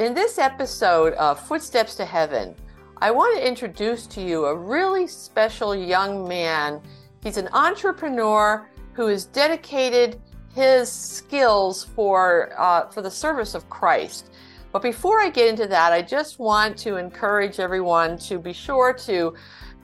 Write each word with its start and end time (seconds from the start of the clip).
In 0.00 0.12
this 0.12 0.38
episode 0.38 1.12
of 1.14 1.38
Footsteps 1.38 1.94
to 1.96 2.04
Heaven, 2.04 2.56
I 3.00 3.12
want 3.12 3.38
to 3.38 3.46
introduce 3.46 4.08
to 4.08 4.20
you 4.20 4.46
a 4.46 4.56
really 4.56 5.06
special 5.06 5.72
young 5.72 6.26
man. 6.26 6.82
He's 7.22 7.36
an 7.36 7.48
entrepreneur 7.52 8.68
who 8.94 9.06
has 9.06 9.26
dedicated 9.26 10.20
his 10.52 10.90
skills 10.90 11.84
for 11.84 12.54
uh, 12.58 12.88
for 12.88 13.02
the 13.02 13.10
service 13.10 13.54
of 13.54 13.70
Christ. 13.70 14.30
But 14.72 14.82
before 14.82 15.20
I 15.20 15.30
get 15.30 15.46
into 15.46 15.68
that, 15.68 15.92
I 15.92 16.02
just 16.02 16.40
want 16.40 16.76
to 16.78 16.96
encourage 16.96 17.60
everyone 17.60 18.18
to 18.18 18.40
be 18.40 18.52
sure 18.52 18.92
to 18.94 19.32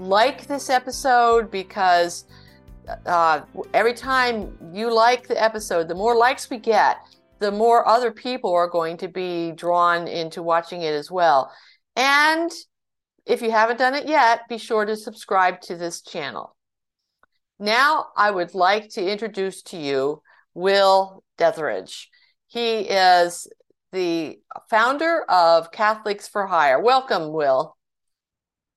like 0.01 0.49
this 0.49 0.71
episode 0.71 1.53
because 1.53 2.25
uh, 3.07 3.43
every 3.75 3.95
time 3.95 4.59
you 4.73 4.93
like 4.93 5.29
the 5.29 5.41
episode, 5.41 5.87
the 5.87 5.95
more 5.95 6.17
likes 6.17 6.51
we 6.51 6.59
get, 6.59 6.97
the 7.41 7.51
more 7.51 7.89
other 7.89 8.13
people 8.13 8.53
are 8.53 8.69
going 8.69 8.99
to 8.99 9.09
be 9.09 9.51
drawn 9.53 10.07
into 10.07 10.43
watching 10.43 10.83
it 10.83 10.93
as 10.93 11.11
well. 11.11 11.51
And 11.97 12.51
if 13.27 13.43
you 13.43 13.51
haven't 13.51 13.79
done 13.79 13.95
it 13.95 14.07
yet, 14.07 14.49
be 14.49 14.59
sure 14.59 14.85
to 14.85 14.95
subscribe 14.95 15.61
to 15.63 15.77
this 15.77 16.03
channel. 16.03 16.55
Now, 17.59 18.09
I 18.17 18.31
would 18.31 18.55
like 18.55 18.91
to 18.91 19.07
introduce 19.07 19.63
to 19.65 19.79
you 19.79 20.23
Will 20.55 21.25
Deatherage. 21.39 22.07
He 22.47 22.81
is 22.81 23.49
the 23.93 24.39
founder 24.69 25.23
of 25.29 25.73
Catholics 25.73 26.29
for 26.29 26.47
Hire. 26.47 26.81
Welcome, 26.81 27.33
Will. 27.33 27.77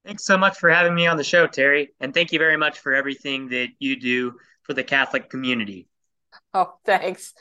Thanks 0.06 0.26
so 0.26 0.38
much 0.38 0.58
for 0.58 0.70
having 0.70 0.96
me 0.96 1.08
on 1.08 1.18
the 1.18 1.24
show, 1.24 1.48
Terry. 1.48 1.94
And 2.00 2.14
thank 2.14 2.32
you 2.32 2.40
very 2.40 2.58
much 2.58 2.80
for 2.80 2.94
everything 2.94 3.50
that 3.50 3.70
you 3.80 4.00
do 4.00 4.36
for 4.64 4.74
the 4.74 4.84
Catholic 4.84 5.30
community. 5.30 5.88
Oh, 6.54 6.74
thanks. 6.86 7.34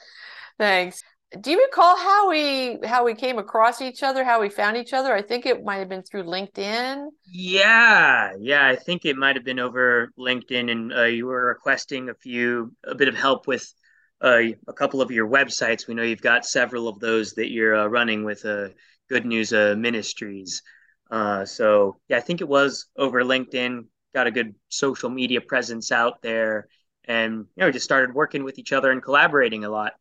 Thanks 0.59 1.03
do 1.41 1.51
you 1.51 1.63
recall 1.63 1.97
how 1.97 2.29
we 2.29 2.79
how 2.85 3.05
we 3.05 3.15
came 3.15 3.39
across 3.39 3.81
each 3.81 4.03
other 4.03 4.25
how 4.25 4.41
we 4.41 4.49
found 4.49 4.77
each 4.77 4.93
other? 4.93 5.15
I 5.15 5.23
think 5.23 5.47
it 5.47 5.65
might 5.65 5.79
have 5.79 5.89
been 5.89 6.03
through 6.03 6.25
linkedin. 6.25 7.09
Yeah 7.27 8.33
yeah 8.39 8.67
i 8.67 8.77
think 8.77 9.05
it 9.05 9.17
might 9.17 9.37
have 9.37 9.45
been 9.45 9.59
over 9.59 10.13
linkedin 10.19 10.71
and 10.71 10.93
uh, 10.93 11.05
you 11.05 11.27
were 11.27 11.47
requesting 11.47 12.09
a 12.09 12.15
few 12.15 12.75
a 12.85 12.95
bit 12.95 13.09
of 13.09 13.15
help 13.15 13.47
with 13.47 13.73
uh, 14.21 14.41
a 14.69 14.73
couple 14.73 15.03
of 15.03 15.11
your 15.11 15.29
websites. 15.29 15.89
We 15.89 15.95
know 15.95 16.05
you've 16.05 16.21
got 16.21 16.45
several 16.45 16.87
of 16.87 17.01
those 17.01 17.33
that 17.33 17.51
you're 17.51 17.75
uh, 17.75 17.87
running 17.87 18.25
with 18.25 18.45
uh, 18.45 18.69
good 19.09 19.27
news 19.27 19.53
uh, 19.53 19.75
ministries. 19.77 20.63
Uh, 21.11 21.45
so 21.45 21.97
yeah 22.09 22.17
i 22.17 22.21
think 22.21 22.41
it 22.41 22.49
was 22.49 22.87
over 22.97 23.23
linkedin 23.23 23.85
got 24.15 24.27
a 24.27 24.31
good 24.31 24.55
social 24.71 25.11
media 25.11 25.41
presence 25.41 25.93
out 25.93 26.23
there 26.23 26.69
and 27.05 27.35
you 27.35 27.47
know 27.59 27.67
we 27.67 27.73
just 27.73 27.85
started 27.85 28.15
working 28.15 28.45
with 28.45 28.59
each 28.59 28.73
other 28.73 28.91
and 28.91 29.03
collaborating 29.03 29.65
a 29.65 29.69
lot 29.69 29.93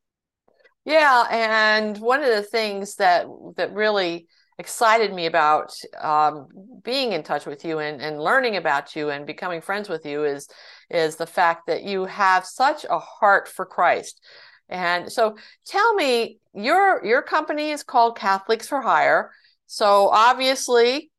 yeah, 0.86 1.26
and 1.30 1.98
one 1.98 2.24
of 2.24 2.30
the 2.30 2.44
things 2.44 2.96
that 2.96 3.28
that 3.58 3.74
really 3.74 4.28
excited 4.58 5.14
me 5.14 5.26
about 5.26 5.74
um, 6.00 6.48
being 6.84 7.14
in 7.14 7.24
touch 7.24 7.46
with 7.46 7.66
you 7.66 7.80
and, 7.80 8.02
and 8.02 8.22
learning 8.22 8.58
about 8.58 8.96
you 8.96 9.10
and 9.10 9.26
becoming 9.26 9.62
friends 9.62 9.90
with 9.90 10.06
you 10.06 10.24
is 10.24 10.48
is 10.90 11.16
the 11.16 11.26
fact 11.26 11.68
that 11.68 11.84
you 11.84 12.06
have 12.06 12.46
such 12.46 12.86
a 12.90 13.00
heart 13.00 13.48
for 13.48 13.66
Christ. 13.66 14.22
And 14.70 15.12
so, 15.12 15.36
tell 15.66 15.94
me, 15.94 16.40
your 16.54 17.04
your 17.06 17.22
company 17.22 17.72
is 17.72 17.84
called 17.84 18.18
Catholics 18.18 18.68
for 18.68 18.82
Hire. 18.82 19.32
So 19.68 20.10
obviously, 20.10 21.12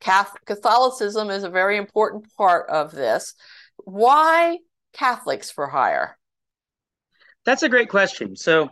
Catholicism 0.00 1.30
is 1.30 1.44
a 1.44 1.50
very 1.50 1.76
important 1.76 2.26
part 2.36 2.68
of 2.70 2.92
this. 2.92 3.34
Why 3.76 4.58
Catholics 4.92 5.50
for 5.50 5.66
Hire? 5.66 6.16
That's 7.44 7.62
a 7.62 7.68
great 7.68 7.88
question. 7.88 8.36
So 8.36 8.70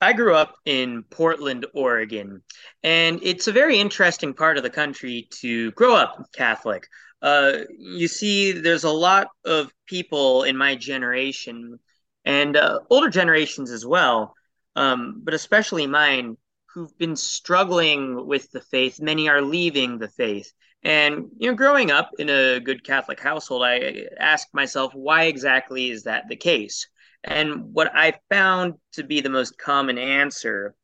I 0.00 0.12
grew 0.12 0.34
up 0.34 0.56
in 0.66 1.02
Portland, 1.04 1.66
Oregon, 1.74 2.42
and 2.82 3.20
it's 3.22 3.48
a 3.48 3.52
very 3.52 3.78
interesting 3.78 4.34
part 4.34 4.56
of 4.56 4.62
the 4.62 4.70
country 4.70 5.28
to 5.40 5.70
grow 5.72 5.94
up 5.94 6.26
Catholic. 6.34 6.86
Uh, 7.22 7.60
you 7.78 8.06
see, 8.06 8.52
there's 8.52 8.84
a 8.84 8.90
lot 8.90 9.28
of 9.44 9.72
people 9.86 10.42
in 10.42 10.56
my 10.56 10.76
generation 10.76 11.78
and 12.24 12.56
uh, 12.56 12.80
older 12.90 13.08
generations 13.08 13.70
as 13.70 13.86
well, 13.86 14.34
um, 14.76 15.22
but 15.24 15.32
especially 15.32 15.86
mine, 15.86 16.36
who've 16.66 16.98
been 16.98 17.16
struggling 17.16 18.26
with 18.26 18.50
the 18.50 18.60
faith. 18.60 19.00
Many 19.00 19.28
are 19.28 19.40
leaving 19.40 19.98
the 19.98 20.08
faith. 20.08 20.52
And, 20.82 21.30
you 21.38 21.48
know, 21.50 21.56
growing 21.56 21.90
up 21.90 22.10
in 22.18 22.28
a 22.28 22.60
good 22.60 22.84
Catholic 22.84 23.20
household, 23.20 23.62
I 23.62 24.06
asked 24.18 24.52
myself, 24.52 24.92
why 24.92 25.24
exactly 25.24 25.90
is 25.90 26.02
that 26.02 26.28
the 26.28 26.36
case? 26.36 26.88
And 27.24 27.72
what 27.72 27.90
I 27.94 28.14
found 28.30 28.74
to 28.92 29.02
be 29.02 29.20
the 29.20 29.30
most 29.30 29.58
common 29.58 29.98
answer 29.98 30.74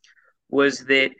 was 0.48 0.80
that 0.86 1.12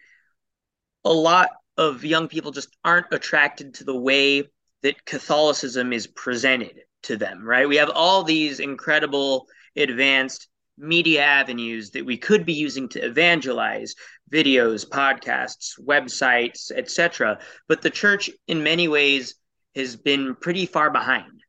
a 1.04 1.12
lot 1.12 1.50
of 1.76 2.04
young 2.04 2.28
people 2.28 2.50
just 2.50 2.76
aren't 2.84 3.12
attracted 3.12 3.74
to 3.74 3.84
the 3.84 3.96
way 3.96 4.44
that 4.82 5.04
Catholicism 5.04 5.92
is 5.92 6.06
presented 6.06 6.80
to 7.02 7.16
them, 7.16 7.44
right? 7.44 7.68
We 7.68 7.76
have 7.76 7.90
all 7.90 8.24
these 8.24 8.60
incredible 8.60 9.46
advanced 9.76 10.48
media 10.80 11.22
avenues 11.22 11.90
that 11.90 12.06
we 12.06 12.16
could 12.16 12.46
be 12.46 12.54
using 12.54 12.88
to 12.88 13.04
evangelize 13.04 13.94
videos 14.32 14.88
podcasts 14.88 15.78
websites 15.78 16.70
etc 16.74 17.38
but 17.68 17.82
the 17.82 17.90
church 17.90 18.30
in 18.48 18.62
many 18.62 18.88
ways 18.88 19.34
has 19.74 19.94
been 19.96 20.34
pretty 20.36 20.64
far 20.64 20.90
behind 20.90 21.39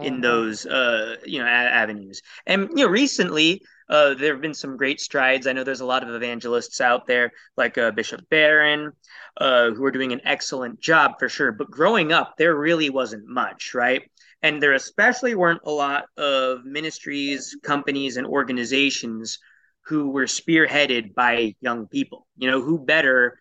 in 0.00 0.14
mm-hmm. 0.14 0.22
those 0.22 0.66
uh, 0.66 1.16
you 1.24 1.38
know 1.38 1.46
a- 1.46 1.48
avenues. 1.48 2.22
And 2.46 2.68
you 2.70 2.84
know, 2.84 2.88
recently 2.88 3.62
uh, 3.88 4.14
there 4.14 4.32
have 4.32 4.42
been 4.42 4.54
some 4.54 4.76
great 4.76 5.00
strides. 5.00 5.46
I 5.46 5.52
know 5.52 5.64
there's 5.64 5.80
a 5.80 5.86
lot 5.86 6.02
of 6.02 6.14
evangelists 6.14 6.80
out 6.80 7.06
there, 7.06 7.32
like 7.56 7.78
uh, 7.78 7.90
Bishop 7.92 8.28
Barron, 8.30 8.92
uh, 9.36 9.70
who 9.70 9.84
are 9.84 9.92
doing 9.92 10.12
an 10.12 10.20
excellent 10.24 10.80
job 10.80 11.18
for 11.18 11.28
sure. 11.28 11.52
But 11.52 11.70
growing 11.70 12.12
up, 12.12 12.36
there 12.36 12.56
really 12.56 12.90
wasn't 12.90 13.26
much, 13.26 13.74
right? 13.74 14.02
And 14.42 14.62
there 14.62 14.74
especially 14.74 15.34
weren't 15.34 15.62
a 15.64 15.70
lot 15.70 16.06
of 16.16 16.64
ministries, 16.64 17.56
companies, 17.62 18.16
and 18.16 18.26
organizations 18.26 19.38
who 19.82 20.10
were 20.10 20.24
spearheaded 20.24 21.14
by 21.14 21.54
young 21.60 21.86
people. 21.86 22.26
You 22.36 22.50
know, 22.50 22.60
who 22.60 22.78
better 22.78 23.38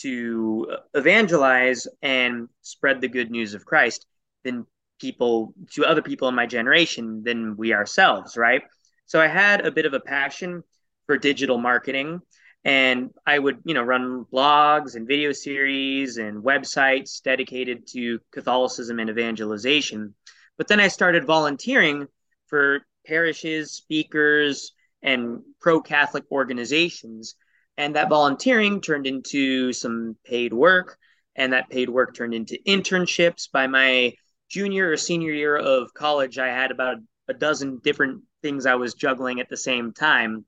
to 0.00 0.76
evangelize 0.92 1.86
and 2.02 2.48
spread 2.62 3.00
the 3.00 3.08
good 3.08 3.30
news 3.30 3.54
of 3.54 3.64
Christ 3.64 4.06
than 4.42 4.66
people 5.04 5.52
to 5.72 5.84
other 5.84 6.00
people 6.00 6.28
in 6.28 6.34
my 6.34 6.46
generation 6.46 7.22
than 7.22 7.56
we 7.58 7.74
ourselves, 7.74 8.38
right? 8.38 8.62
So 9.04 9.20
I 9.20 9.26
had 9.26 9.66
a 9.66 9.70
bit 9.70 9.84
of 9.84 9.92
a 9.92 10.00
passion 10.00 10.62
for 11.06 11.18
digital 11.18 11.58
marketing 11.58 12.22
and 12.64 13.10
I 13.26 13.38
would, 13.38 13.58
you 13.66 13.74
know, 13.74 13.82
run 13.82 14.24
blogs 14.32 14.96
and 14.96 15.06
video 15.06 15.32
series 15.32 16.16
and 16.16 16.42
websites 16.42 17.22
dedicated 17.22 17.86
to 17.88 18.18
Catholicism 18.32 18.98
and 18.98 19.10
evangelization. 19.10 20.14
But 20.56 20.68
then 20.68 20.80
I 20.80 20.88
started 20.88 21.26
volunteering 21.26 22.06
for 22.46 22.80
parishes, 23.06 23.72
speakers, 23.72 24.72
and 25.02 25.40
pro 25.60 25.82
Catholic 25.82 26.24
organizations. 26.32 27.34
And 27.76 27.96
that 27.96 28.08
volunteering 28.08 28.80
turned 28.80 29.06
into 29.06 29.74
some 29.74 30.16
paid 30.24 30.54
work. 30.54 30.96
And 31.36 31.52
that 31.52 31.68
paid 31.68 31.90
work 31.90 32.14
turned 32.14 32.32
into 32.32 32.56
internships 32.66 33.50
by 33.52 33.66
my 33.66 34.14
junior 34.54 34.92
or 34.92 34.96
senior 34.96 35.32
year 35.32 35.56
of 35.56 35.92
college, 35.94 36.38
I 36.38 36.46
had 36.46 36.70
about 36.70 36.98
a 37.26 37.34
dozen 37.34 37.80
different 37.82 38.22
things 38.40 38.66
I 38.66 38.76
was 38.76 38.94
juggling 38.94 39.40
at 39.40 39.48
the 39.48 39.56
same 39.56 39.92
time. 39.92 40.44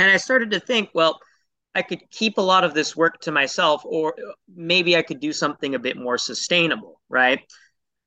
And 0.00 0.10
I 0.10 0.16
started 0.16 0.50
to 0.50 0.60
think, 0.60 0.90
well, 0.92 1.20
I 1.72 1.82
could 1.82 2.10
keep 2.10 2.38
a 2.38 2.42
lot 2.42 2.64
of 2.64 2.74
this 2.74 2.96
work 2.96 3.20
to 3.20 3.30
myself, 3.30 3.82
or 3.84 4.16
maybe 4.52 4.96
I 4.96 5.02
could 5.02 5.20
do 5.20 5.32
something 5.32 5.76
a 5.76 5.78
bit 5.78 5.96
more 5.96 6.18
sustainable, 6.18 7.00
right? 7.08 7.40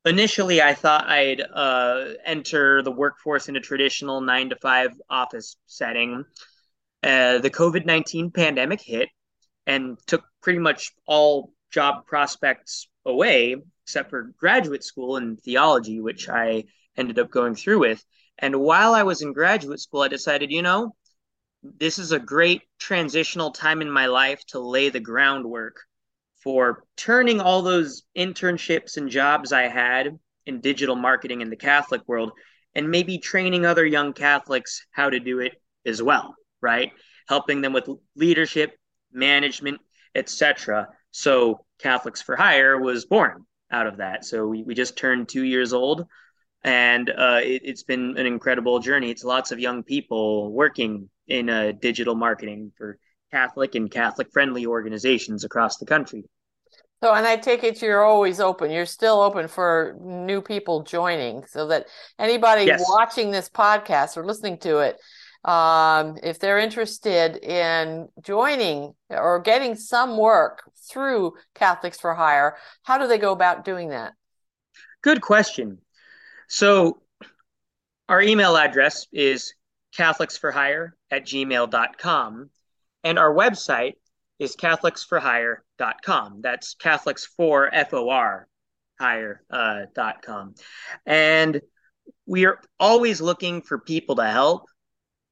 Initially, 0.04 0.62
I 0.62 0.74
thought 0.74 1.07
I'd 1.07 1.42
uh, 1.42 2.06
enter 2.25 2.81
the 2.81 2.92
workforce 2.92 3.48
in 3.48 3.56
a 3.56 3.62
traditional 3.62 4.19
nine 4.19 4.50
to 4.50 4.57
five 4.57 4.92
office 5.10 5.56
setting. 5.66 6.25
Uh, 7.04 7.38
the 7.38 7.50
COVID 7.50 7.86
19 7.86 8.31
pandemic 8.31 8.81
hit 8.81 9.07
and 9.66 9.98
took 10.07 10.25
pretty 10.44 10.60
much 10.60 10.92
all 11.06 11.54
job 11.72 12.06
prospects 12.06 12.89
away 13.06 13.56
except 13.86 14.10
for 14.10 14.33
graduate 14.38 14.83
school 14.83 15.18
in 15.18 15.38
theology, 15.38 16.00
which 16.00 16.30
I 16.30 16.66
ended 16.98 17.19
up 17.19 17.31
going 17.31 17.56
through 17.56 17.80
with. 17.80 18.04
And 18.38 18.60
while 18.60 18.94
I 18.94 19.04
was 19.04 19.22
in 19.22 19.33
graduate 19.33 19.80
school, 19.80 20.01
I 20.01 20.07
decided, 20.07 20.51
you 20.51 20.62
know, 20.62 20.95
this 21.63 22.00
is 22.00 22.12
a 22.12 22.19
great 22.19 22.63
transitional 22.80 23.51
time 23.51 23.81
in 23.81 23.92
my 23.92 24.07
life 24.07 24.44
to 24.48 24.60
lay 24.60 24.89
the 24.89 25.00
groundwork 25.00 25.81
for 26.44 26.86
turning 26.98 27.39
all 27.39 27.62
those 27.62 28.04
internships 28.18 28.98
and 28.98 29.10
jobs 29.10 29.51
I 29.51 29.68
had 29.68 30.18
in 30.48 30.60
digital 30.60 30.95
marketing 30.95 31.42
in 31.42 31.51
the 31.51 31.56
Catholic 31.56 32.01
world 32.07 32.31
and 32.74 32.89
maybe 32.89 33.19
training 33.19 33.66
other 33.66 33.86
young 33.86 34.13
Catholics 34.13 34.86
how 34.92 35.10
to 35.10 35.19
do 35.19 35.39
it 35.39 35.54
as 35.86 36.01
well, 36.01 36.36
right? 36.62 36.92
Helping 37.27 37.62
them 37.62 37.74
with 37.74 37.89
leadership, 38.16 38.72
management, 39.12 39.80
etc. 40.16 40.88
So 41.12 41.66
Catholics 41.80 42.22
for 42.22 42.36
Hire 42.36 42.80
was 42.80 43.06
born 43.06 43.45
out 43.71 43.88
of 43.88 43.97
that. 43.97 44.25
So 44.25 44.47
we, 44.47 44.63
we 44.63 44.75
just 44.75 44.97
turned 44.97 45.29
two 45.29 45.44
years 45.44 45.73
old 45.73 46.06
and 46.63 47.09
uh, 47.09 47.39
it, 47.41 47.68
has 47.68 47.83
been 47.83 48.18
an 48.18 48.25
incredible 48.25 48.79
journey. 48.79 49.09
It's 49.09 49.23
lots 49.23 49.51
of 49.51 49.59
young 49.59 49.83
people 49.83 50.51
working 50.51 51.09
in 51.27 51.50
uh, 51.50 51.73
digital 51.79 52.15
marketing 52.15 52.71
for 52.77 52.97
Catholic 53.31 53.75
and 53.75 53.89
Catholic 53.89 54.31
friendly 54.31 54.65
organizations 54.65 55.44
across 55.44 55.77
the 55.77 55.85
country. 55.85 56.25
So, 57.03 57.12
and 57.13 57.25
I 57.25 57.35
take 57.35 57.63
it 57.63 57.81
you're 57.81 58.03
always 58.03 58.39
open. 58.39 58.69
You're 58.69 58.85
still 58.85 59.21
open 59.21 59.47
for 59.47 59.97
new 60.00 60.39
people 60.39 60.83
joining, 60.83 61.45
so 61.47 61.67
that 61.67 61.88
anybody 62.19 62.65
yes. 62.65 62.83
watching 62.88 63.31
this 63.31 63.50
podcast 63.50 64.17
or 64.17 64.25
listening 64.25 64.59
to 64.59 64.79
it, 64.79 64.97
um, 65.43 66.17
if 66.21 66.39
they're 66.39 66.59
interested 66.59 67.38
in 67.38 68.09
joining 68.21 68.93
or 69.09 69.39
getting 69.39 69.75
some 69.75 70.17
work 70.17 70.63
through 70.89 71.33
Catholics 71.55 71.99
for 71.99 72.13
Hire, 72.13 72.57
how 72.83 72.97
do 72.97 73.07
they 73.07 73.17
go 73.17 73.31
about 73.31 73.65
doing 73.65 73.89
that? 73.89 74.13
Good 75.01 75.21
question. 75.21 75.79
So, 76.47 77.01
our 78.07 78.21
email 78.21 78.57
address 78.57 79.07
is 79.11 79.53
catholicsforhire 79.97 80.91
at 81.09 81.25
gmail.com, 81.25 82.49
and 83.03 83.19
our 83.19 83.33
website 83.33 83.93
is 84.38 84.55
catholicsforhire.com. 84.55 86.41
That's 86.41 86.75
Catholics 86.75 87.25
for 87.25 87.73
F 87.73 87.93
O 87.93 88.09
R 88.09 88.47
hire.com. 89.01 90.53
Uh, 90.57 90.61
and 91.05 91.61
we 92.25 92.45
are 92.45 92.59
always 92.79 93.19
looking 93.19 93.61
for 93.61 93.79
people 93.79 94.15
to 94.17 94.25
help 94.25 94.65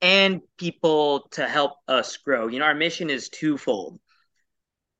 and 0.01 0.41
people 0.57 1.27
to 1.31 1.47
help 1.47 1.73
us 1.87 2.17
grow. 2.17 2.47
You 2.47 2.59
know, 2.59 2.65
our 2.65 2.75
mission 2.75 3.09
is 3.09 3.29
twofold. 3.29 3.99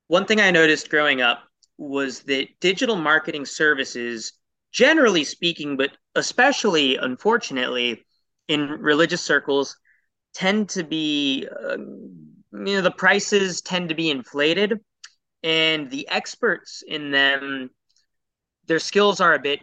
One 0.08 0.26
thing 0.26 0.40
I 0.40 0.50
noticed 0.50 0.90
growing 0.90 1.22
up 1.22 1.42
was 1.78 2.20
that 2.24 2.48
digital 2.60 2.96
marketing 2.96 3.46
services, 3.46 4.32
generally 4.72 5.24
speaking, 5.24 5.76
but 5.76 5.90
especially 6.14 6.96
unfortunately 6.96 8.04
in 8.48 8.68
religious 8.68 9.22
circles, 9.22 9.76
tend 10.34 10.68
to 10.70 10.84
be, 10.84 11.46
uh, 11.48 11.76
you 11.78 12.36
know, 12.52 12.80
the 12.82 12.90
prices 12.90 13.60
tend 13.62 13.88
to 13.88 13.94
be 13.94 14.10
inflated, 14.10 14.80
and 15.42 15.90
the 15.90 16.08
experts 16.08 16.82
in 16.86 17.10
them, 17.10 17.70
their 18.66 18.78
skills 18.78 19.20
are 19.20 19.34
a 19.34 19.38
bit 19.38 19.60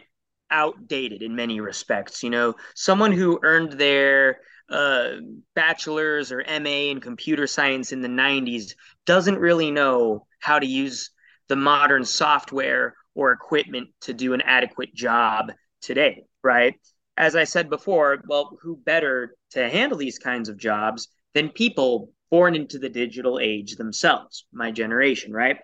outdated 0.50 1.22
in 1.22 1.36
many 1.36 1.60
respects. 1.60 2.22
You 2.22 2.30
know, 2.30 2.54
someone 2.74 3.12
who 3.12 3.38
earned 3.42 3.72
their 3.72 4.40
uh, 4.70 5.16
bachelor's 5.54 6.32
or 6.32 6.44
MA 6.60 6.90
in 6.90 7.00
computer 7.00 7.46
science 7.46 7.92
in 7.92 8.02
the 8.02 8.08
90s 8.08 8.74
doesn't 9.06 9.38
really 9.38 9.70
know 9.70 10.26
how 10.40 10.58
to 10.58 10.66
use 10.66 11.10
the 11.48 11.56
modern 11.56 12.04
software 12.04 12.94
or 13.14 13.32
equipment 13.32 13.88
to 14.02 14.12
do 14.12 14.34
an 14.34 14.42
adequate 14.42 14.94
job 14.94 15.52
today, 15.80 16.24
right? 16.42 16.74
As 17.16 17.34
I 17.34 17.44
said 17.44 17.68
before, 17.70 18.22
well, 18.28 18.58
who 18.62 18.76
better 18.76 19.34
to 19.50 19.68
handle 19.68 19.98
these 19.98 20.18
kinds 20.18 20.48
of 20.48 20.58
jobs 20.58 21.08
than 21.34 21.48
people 21.48 22.12
born 22.30 22.54
into 22.54 22.78
the 22.78 22.88
digital 22.88 23.38
age 23.40 23.76
themselves, 23.76 24.46
my 24.52 24.70
generation, 24.70 25.32
right? 25.32 25.56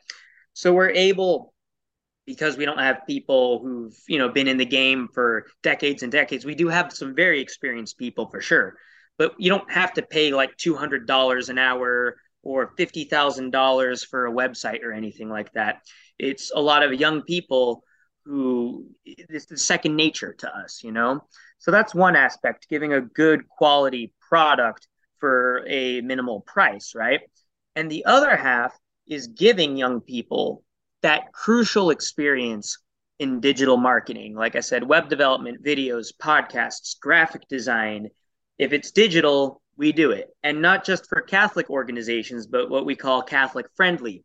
So 0.54 0.72
we're 0.72 0.90
able 0.90 1.52
because 2.26 2.56
we 2.56 2.64
don't 2.64 2.78
have 2.78 3.06
people 3.06 3.60
who've 3.60 3.94
you 4.08 4.18
know 4.18 4.30
been 4.30 4.48
in 4.48 4.56
the 4.56 4.64
game 4.64 5.08
for 5.12 5.46
decades 5.62 6.02
and 6.02 6.10
decades 6.10 6.44
we 6.44 6.54
do 6.54 6.68
have 6.68 6.90
some 6.92 7.14
very 7.14 7.40
experienced 7.40 7.98
people 7.98 8.28
for 8.30 8.40
sure 8.40 8.76
but 9.18 9.34
you 9.38 9.50
don't 9.50 9.70
have 9.70 9.92
to 9.94 10.02
pay 10.02 10.32
like 10.32 10.56
$200 10.56 11.48
an 11.48 11.58
hour 11.58 12.16
or 12.42 12.74
$50,000 12.76 14.06
for 14.06 14.26
a 14.26 14.32
website 14.32 14.82
or 14.82 14.92
anything 14.92 15.28
like 15.28 15.52
that. 15.52 15.82
It's 16.18 16.52
a 16.54 16.60
lot 16.60 16.82
of 16.82 16.92
young 16.92 17.22
people 17.22 17.82
who 18.24 18.86
it's 19.04 19.46
the 19.46 19.58
second 19.58 19.96
nature 19.96 20.34
to 20.38 20.54
us, 20.54 20.82
you 20.82 20.92
know? 20.92 21.24
So 21.58 21.70
that's 21.70 21.94
one 21.94 22.16
aspect, 22.16 22.68
giving 22.68 22.92
a 22.92 23.00
good 23.00 23.48
quality 23.48 24.12
product 24.28 24.88
for 25.18 25.64
a 25.66 26.00
minimal 26.00 26.40
price, 26.40 26.92
right? 26.94 27.20
And 27.76 27.90
the 27.90 28.04
other 28.04 28.36
half 28.36 28.76
is 29.06 29.26
giving 29.28 29.76
young 29.76 30.00
people 30.00 30.62
that 31.02 31.32
crucial 31.32 31.90
experience 31.90 32.78
in 33.18 33.40
digital 33.40 33.76
marketing. 33.76 34.34
Like 34.34 34.56
I 34.56 34.60
said, 34.60 34.88
web 34.88 35.08
development, 35.08 35.64
videos, 35.64 36.08
podcasts, 36.20 36.98
graphic 36.98 37.46
design, 37.48 38.08
if 38.58 38.72
it's 38.72 38.90
digital, 38.90 39.60
we 39.76 39.92
do 39.92 40.10
it. 40.12 40.28
And 40.42 40.62
not 40.62 40.84
just 40.84 41.08
for 41.08 41.20
Catholic 41.20 41.70
organizations, 41.70 42.46
but 42.46 42.70
what 42.70 42.86
we 42.86 42.94
call 42.96 43.22
Catholic 43.22 43.66
friendly 43.74 44.24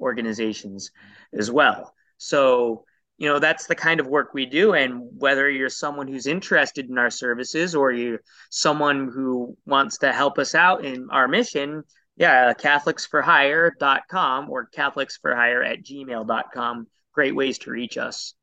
organizations 0.00 0.90
as 1.32 1.50
well. 1.50 1.94
So, 2.18 2.84
you 3.18 3.28
know, 3.28 3.38
that's 3.38 3.66
the 3.66 3.74
kind 3.74 4.00
of 4.00 4.06
work 4.06 4.32
we 4.32 4.46
do. 4.46 4.74
And 4.74 5.02
whether 5.18 5.48
you're 5.48 5.68
someone 5.68 6.08
who's 6.08 6.26
interested 6.26 6.88
in 6.88 6.98
our 6.98 7.10
services 7.10 7.74
or 7.74 7.92
you're 7.92 8.20
someone 8.50 9.10
who 9.12 9.56
wants 9.66 9.98
to 9.98 10.12
help 10.12 10.38
us 10.38 10.54
out 10.54 10.84
in 10.84 11.08
our 11.10 11.28
mission, 11.28 11.82
yeah, 12.16 12.52
catholicsforhire.com 12.54 14.50
or 14.50 14.68
catholicsforhire 14.74 15.66
at 15.66 15.82
gmail.com. 15.82 16.86
Great 17.12 17.34
ways 17.34 17.58
to 17.58 17.70
reach 17.70 17.96
us. 17.96 18.34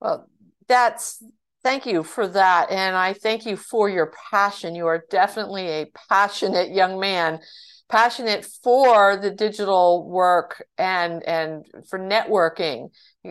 Well, 0.00 0.28
that's 0.68 1.22
Thank 1.66 1.84
you 1.84 2.04
for 2.04 2.28
that. 2.28 2.70
And 2.70 2.94
I 2.94 3.12
thank 3.12 3.44
you 3.44 3.56
for 3.56 3.88
your 3.88 4.12
passion. 4.30 4.76
You 4.76 4.86
are 4.86 5.04
definitely 5.10 5.66
a 5.66 5.86
passionate 6.08 6.72
young 6.72 7.00
man, 7.00 7.40
passionate 7.88 8.44
for 8.62 9.16
the 9.16 9.32
digital 9.32 10.08
work 10.08 10.64
and, 10.78 11.24
and 11.24 11.66
for 11.90 11.98
networking, 11.98 12.90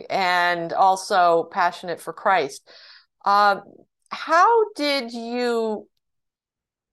and 0.10 0.74
also 0.74 1.48
passionate 1.50 2.02
for 2.02 2.12
Christ. 2.12 2.70
Uh, 3.24 3.62
how 4.10 4.70
did 4.76 5.14
you 5.14 5.88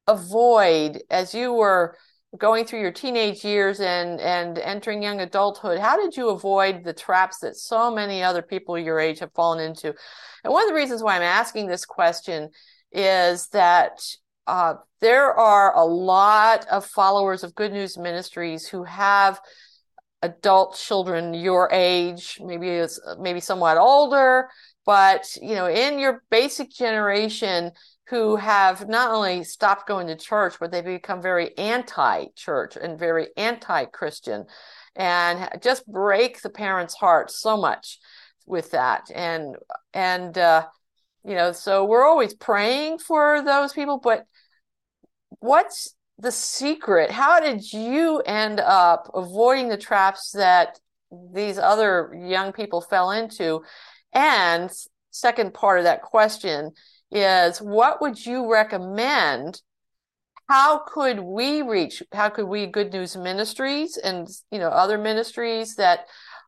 avoid, 0.07 1.03
as 1.11 1.35
you 1.35 1.55
were 1.55 1.97
going 2.39 2.65
through 2.65 2.81
your 2.81 2.93
teenage 2.93 3.45
years 3.45 3.81
and 3.81 4.21
and 4.21 4.59
entering 4.59 5.03
young 5.03 5.21
adulthood 5.21 5.79
how 5.79 5.97
did 5.97 6.17
you 6.17 6.31
avoid 6.31 6.83
the 6.83 6.93
traps 6.93 7.39
that 7.39 7.57
so 7.57 7.91
many 7.91 8.23
other 8.23 8.43
people 8.43 8.79
your 8.79 8.99
age 8.99 9.19
have 9.19 9.33
fallen 9.33 9.61
into? 9.61 9.95
And 10.43 10.53
one 10.53 10.63
of 10.63 10.69
the 10.69 10.75
reasons 10.75 11.03
why 11.03 11.17
i'm 11.17 11.23
asking 11.23 11.67
this 11.67 11.85
question 11.85 12.51
is 12.91 13.49
that 13.49 14.03
uh, 14.47 14.75
there 15.01 15.33
are 15.33 15.75
a 15.77 15.85
lot 15.85 16.67
of 16.69 16.85
followers 16.85 17.45
of 17.45 17.55
good 17.55 17.73
news 17.73 17.97
ministries 17.97 18.67
who 18.67 18.85
have 18.85 19.41
adult 20.23 20.77
children 20.77 21.35
your 21.35 21.69
age 21.73 22.39
maybe 22.43 22.69
it's 22.69 23.01
maybe 23.19 23.41
somewhat 23.41 23.77
older 23.77 24.49
but 24.87 25.27
you 25.41 25.55
know 25.55 25.67
in 25.67 25.99
your 25.99 26.23
basic 26.31 26.71
generation 26.71 27.73
who 28.09 28.37
have 28.37 28.89
not 28.89 29.11
only 29.11 29.45
stopped 29.45 29.87
going 29.87 30.07
to 30.09 30.17
church, 30.17 30.55
but 30.59 30.71
they've 30.71 30.85
become 30.85 31.23
very 31.23 31.57
anti 31.57 32.27
church 32.35 32.77
and 32.77 32.99
very 32.99 33.29
anti 33.37 33.85
Christian 33.87 34.45
and 34.95 35.49
just 35.63 35.87
break 35.87 36.43
the 36.43 36.51
parents' 36.51 36.95
hearts 36.95 37.41
so 37.41 37.57
much 37.57 37.99
with 38.47 38.73
that. 38.73 39.11
And, 39.15 39.57
and, 39.95 40.37
uh, 40.37 40.67
you 41.25 41.35
know, 41.35 41.53
so 41.53 41.85
we're 41.85 42.07
always 42.07 42.35
praying 42.35 42.99
for 42.99 43.43
those 43.43 43.73
people, 43.73 43.99
but 43.99 44.25
what's 45.39 45.95
the 46.19 46.33
secret? 46.33 47.11
How 47.11 47.41
did 47.41 47.73
you 47.73 48.21
end 48.21 48.61
up 48.61 49.11
avoiding 49.15 49.69
the 49.69 49.77
traps 49.77 50.33
that 50.33 50.79
these 51.33 51.59
other 51.59 52.15
young 52.15 52.53
people 52.53 52.81
fell 52.81 53.13
into? 53.13 53.63
And 54.13 54.71
second 55.11 55.55
part 55.55 55.79
of 55.79 55.85
that 55.85 56.03
question 56.03 56.73
is 57.13 57.61
what 57.61 58.01
would 58.01 58.25
you 58.25 58.51
recommend? 58.51 59.61
How 60.49 60.79
could 60.79 61.21
we 61.21 61.63
reach 61.63 62.03
how 62.13 62.29
could 62.29 62.47
we 62.47 62.67
good 62.67 62.93
news 62.93 63.17
ministries 63.17 63.97
and 63.97 64.29
you 64.51 64.59
know 64.59 64.69
other 64.69 64.99
ministries 64.99 65.77
that 65.77 66.07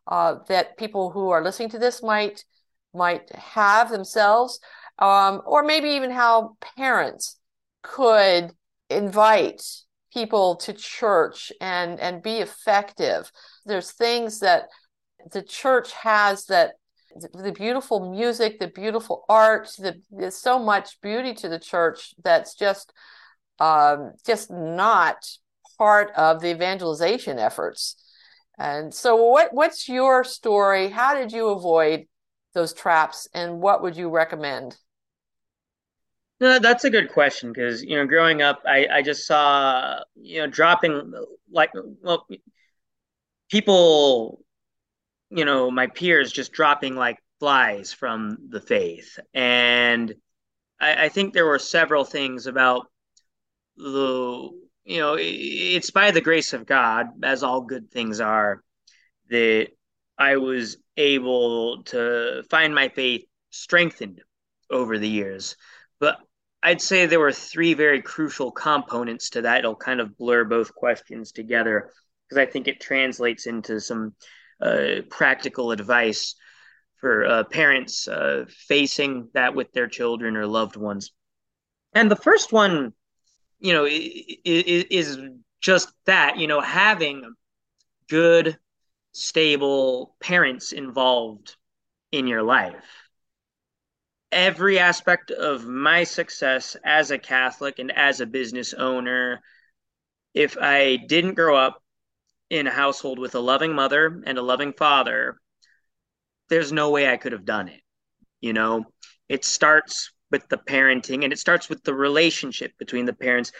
uh, 0.08 0.36
that 0.48 0.76
people 0.76 1.10
who 1.10 1.30
are 1.30 1.42
listening 1.42 1.70
to 1.70 1.78
this 1.78 2.02
might 2.02 2.44
might 2.92 3.30
have 3.34 3.90
themselves 3.90 4.60
um, 4.98 5.42
or 5.46 5.62
maybe 5.62 5.90
even 5.90 6.10
how 6.10 6.56
parents 6.76 7.38
could 7.82 8.52
invite 8.90 9.62
people 10.12 10.56
to 10.56 10.72
church 10.72 11.52
and 11.60 12.00
and 12.00 12.22
be 12.22 12.38
effective? 12.38 13.30
There's 13.64 13.92
things 13.92 14.40
that 14.40 14.64
the 15.32 15.42
church 15.42 15.92
has 15.92 16.46
that 16.46 16.74
the 17.14 17.52
beautiful 17.52 18.10
music, 18.10 18.58
the 18.58 18.68
beautiful 18.68 19.24
art, 19.28 19.70
the, 19.78 20.00
there's 20.10 20.36
so 20.36 20.58
much 20.58 21.00
beauty 21.00 21.34
to 21.34 21.48
the 21.48 21.58
church 21.58 22.14
that's 22.22 22.54
just 22.54 22.92
um, 23.60 24.12
just 24.26 24.50
not 24.50 25.16
part 25.78 26.10
of 26.16 26.40
the 26.40 26.50
evangelization 26.50 27.38
efforts. 27.38 27.96
And 28.58 28.92
so, 28.94 29.16
what 29.16 29.52
what's 29.52 29.88
your 29.88 30.24
story? 30.24 30.88
How 30.88 31.14
did 31.14 31.32
you 31.32 31.48
avoid 31.48 32.06
those 32.54 32.72
traps, 32.72 33.28
and 33.34 33.60
what 33.60 33.82
would 33.82 33.96
you 33.96 34.08
recommend? 34.10 34.76
No, 36.40 36.58
that's 36.58 36.84
a 36.84 36.90
good 36.90 37.12
question 37.12 37.52
because 37.52 37.82
you 37.82 37.96
know, 37.96 38.06
growing 38.06 38.42
up, 38.42 38.62
I 38.64 38.86
I 38.86 39.02
just 39.02 39.26
saw 39.26 40.00
you 40.14 40.40
know 40.40 40.46
dropping 40.46 41.12
like 41.50 41.70
well 42.02 42.26
people 43.50 44.43
you 45.34 45.44
know 45.44 45.70
my 45.70 45.88
peers 45.88 46.32
just 46.32 46.52
dropping 46.52 46.94
like 46.94 47.18
flies 47.40 47.92
from 47.92 48.38
the 48.50 48.60
faith, 48.60 49.18
and 49.34 50.14
I, 50.80 51.06
I 51.06 51.08
think 51.08 51.34
there 51.34 51.46
were 51.46 51.58
several 51.58 52.04
things 52.04 52.46
about 52.46 52.86
the 53.76 54.50
you 54.84 54.98
know 55.00 55.16
it's 55.18 55.90
by 55.90 56.12
the 56.12 56.20
grace 56.20 56.52
of 56.52 56.66
God, 56.66 57.08
as 57.24 57.42
all 57.42 57.62
good 57.62 57.90
things 57.90 58.20
are, 58.20 58.62
that 59.30 59.68
I 60.16 60.36
was 60.36 60.76
able 60.96 61.82
to 61.84 62.44
find 62.48 62.72
my 62.72 62.88
faith 62.88 63.24
strengthened 63.50 64.22
over 64.70 64.98
the 64.98 65.08
years. 65.08 65.56
But 65.98 66.18
I'd 66.62 66.80
say 66.80 67.06
there 67.06 67.18
were 67.18 67.32
three 67.32 67.74
very 67.74 68.02
crucial 68.02 68.52
components 68.52 69.30
to 69.30 69.42
that. 69.42 69.58
It'll 69.58 69.74
kind 69.74 70.00
of 70.00 70.16
blur 70.16 70.44
both 70.44 70.74
questions 70.74 71.32
together 71.32 71.90
because 72.28 72.40
I 72.40 72.46
think 72.46 72.68
it 72.68 72.80
translates 72.80 73.46
into 73.46 73.80
some 73.80 74.14
practical 75.10 75.72
advice 75.72 76.34
for 77.00 77.26
uh, 77.26 77.44
parents 77.44 78.08
uh, 78.08 78.46
facing 78.48 79.28
that 79.34 79.54
with 79.54 79.72
their 79.72 79.88
children 79.88 80.36
or 80.36 80.46
loved 80.46 80.76
ones. 80.76 81.12
And 81.92 82.10
the 82.10 82.16
first 82.16 82.52
one, 82.52 82.94
you 83.60 83.72
know, 83.72 83.86
is 83.86 85.18
just 85.60 85.92
that, 86.06 86.38
you 86.38 86.46
know, 86.46 86.60
having 86.60 87.34
good 88.08 88.58
stable 89.12 90.16
parents 90.18 90.72
involved 90.72 91.56
in 92.10 92.26
your 92.26 92.42
life. 92.42 92.84
Every 94.32 94.78
aspect 94.78 95.30
of 95.30 95.66
my 95.66 96.04
success 96.04 96.76
as 96.84 97.10
a 97.10 97.18
Catholic 97.18 97.78
and 97.78 97.92
as 97.92 98.20
a 98.20 98.26
business 98.26 98.74
owner, 98.74 99.42
if 100.32 100.56
I 100.58 100.96
didn't 100.96 101.34
grow 101.34 101.54
up 101.54 101.83
in 102.50 102.66
a 102.66 102.70
household 102.70 103.18
with 103.18 103.34
a 103.34 103.40
loving 103.40 103.74
mother 103.74 104.22
and 104.26 104.38
a 104.38 104.42
loving 104.42 104.72
father, 104.72 105.38
there's 106.48 106.72
no 106.72 106.90
way 106.90 107.08
I 107.08 107.16
could 107.16 107.32
have 107.32 107.44
done 107.44 107.68
it. 107.68 107.80
You 108.40 108.52
know, 108.52 108.84
it 109.28 109.44
starts 109.44 110.12
with 110.30 110.48
the 110.48 110.58
parenting 110.58 111.24
and 111.24 111.32
it 111.32 111.38
starts 111.38 111.68
with 111.68 111.82
the 111.82 111.94
relationship 111.94 112.72
between 112.78 113.06
the 113.06 113.12
parents. 113.12 113.52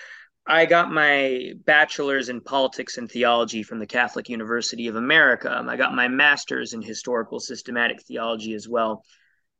I 0.47 0.67
got 0.67 0.93
my 0.93 1.53
bachelor's 1.65 2.29
in 2.29 2.43
politics 2.43 2.99
and 2.99 3.11
theology 3.11 3.63
from 3.63 3.79
the 3.79 3.87
Catholic 3.87 4.29
University 4.29 4.89
of 4.89 4.97
America. 4.97 5.65
I 5.67 5.77
got 5.77 5.95
my 5.95 6.09
master's 6.09 6.75
in 6.75 6.83
historical 6.83 7.41
systematic 7.41 8.03
theology 8.03 8.53
as 8.53 8.69
well. 8.69 9.05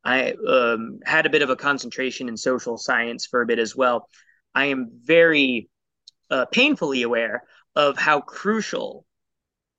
I 0.03 0.33
um, 0.47 0.99
had 1.03 1.25
a 1.25 1.31
bit 1.31 1.41
of 1.41 1.49
a 1.49 1.55
concentration 1.55 2.29
in 2.29 2.37
social 2.37 2.77
science 2.77 3.25
for 3.25 3.41
a 3.41 3.47
bit 3.47 3.57
as 3.57 3.75
well. 3.75 4.07
I 4.53 4.65
am 4.65 4.91
very 5.03 5.69
uh, 6.29 6.45
painfully 6.45 7.01
aware 7.01 7.43
of 7.75 7.97
how 7.97 8.21
crucial 8.21 9.05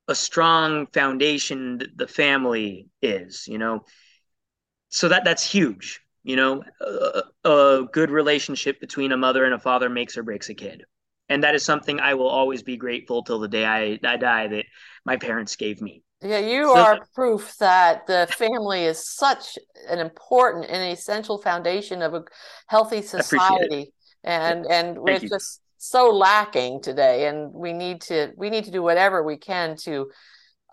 a 0.07 0.15
strong 0.15 0.87
foundation 0.87 1.79
that 1.79 1.97
the 1.97 2.07
family 2.07 2.87
is. 3.01 3.47
You 3.47 3.57
know, 3.57 3.85
so 4.89 5.09
that 5.09 5.23
that's 5.23 5.49
huge. 5.49 6.01
You 6.23 6.35
know, 6.35 6.63
a, 6.81 7.49
a 7.49 7.87
good 7.91 8.11
relationship 8.11 8.79
between 8.81 9.11
a 9.11 9.17
mother 9.17 9.45
and 9.45 9.53
a 9.53 9.59
father 9.59 9.89
makes 9.89 10.17
or 10.17 10.23
breaks 10.23 10.49
a 10.49 10.53
kid 10.53 10.83
and 11.29 11.43
that 11.43 11.55
is 11.55 11.63
something 11.63 11.99
I 11.99 12.13
will 12.13 12.29
always 12.29 12.63
be 12.63 12.77
grateful 12.77 13.23
till 13.23 13.39
the 13.39 13.47
day 13.47 13.65
I, 13.65 13.99
I 14.03 14.17
die 14.17 14.47
that 14.47 14.65
my 15.05 15.17
parents 15.17 15.55
gave 15.55 15.81
me. 15.81 16.03
Yeah, 16.21 16.39
you 16.39 16.63
so, 16.63 16.73
are 16.73 17.07
proof 17.13 17.55
that 17.59 18.07
the 18.07 18.27
family 18.29 18.85
is 18.85 19.07
such 19.07 19.57
an 19.87 19.99
important 19.99 20.65
and 20.67 20.91
essential 20.91 21.37
foundation 21.37 22.01
of 22.01 22.13
a 22.15 22.23
healthy 22.67 23.01
society, 23.01 23.93
and 24.23 24.65
and 24.65 24.97
we're 24.97 25.19
just 25.19 25.61
so 25.77 26.09
lacking 26.09 26.81
today. 26.81 27.27
And 27.27 27.53
we 27.53 27.73
need 27.73 28.01
to 28.01 28.33
we 28.35 28.49
need 28.49 28.65
to 28.65 28.71
do 28.71 28.81
whatever 28.81 29.23
we 29.23 29.37
can 29.37 29.75
to 29.83 30.11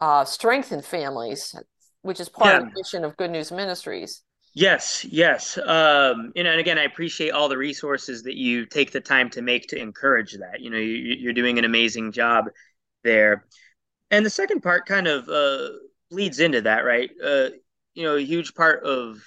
uh, 0.01 0.25
strengthen 0.25 0.83
families, 0.83 1.55
which 2.03 2.21
is 2.21 2.29
part 2.29 2.51
yeah. 2.51 2.59
of 2.59 2.65
the 2.65 2.81
mission 2.81 3.05
of 3.05 3.17
Good 3.17 3.31
News 3.31 3.53
Ministries. 3.53 4.23
Yes, 4.57 5.05
yes. 5.05 5.59
Um, 5.59 6.33
you 6.35 6.45
know 6.45 6.51
and 6.51 6.61
again, 6.61 6.79
I 6.79 6.85
appreciate 6.85 7.31
all 7.31 7.49
the 7.49 7.59
resources 7.59 8.23
that 8.23 8.37
you 8.37 8.67
take 8.67 8.93
the 8.93 9.01
time 9.01 9.29
to 9.31 9.43
make 9.43 9.67
to 9.69 9.79
encourage 9.79 10.35
that. 10.35 10.61
You 10.61 10.71
know, 10.71 10.79
you, 10.79 11.17
you're 11.19 11.33
doing 11.33 11.59
an 11.59 11.65
amazing 11.65 12.13
job 12.13 12.47
there. 13.03 13.47
And 14.13 14.25
the 14.25 14.31
second 14.31 14.63
part 14.63 14.87
kind 14.87 15.09
of 15.09 15.29
uh, 15.29 15.71
leads 16.11 16.39
into 16.39 16.61
that, 16.63 16.85
right? 16.85 17.11
Uh, 17.23 17.49
you 17.95 18.05
know, 18.05 18.17
a 18.17 18.21
huge 18.21 18.55
part 18.55 18.85
of 18.85 19.19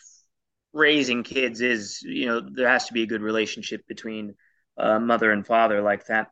raising 0.72 1.24
kids 1.24 1.60
is, 1.60 2.02
you 2.04 2.26
know, 2.26 2.40
there 2.40 2.70
has 2.70 2.86
to 2.86 2.94
be 2.94 3.04
a 3.04 3.08
good 3.08 3.22
relationship 3.22 3.86
between 3.88 4.36
uh, 4.78 5.00
mother 5.00 5.32
and 5.32 5.46
father 5.46 5.82
like 5.82 6.06
that. 6.06 6.28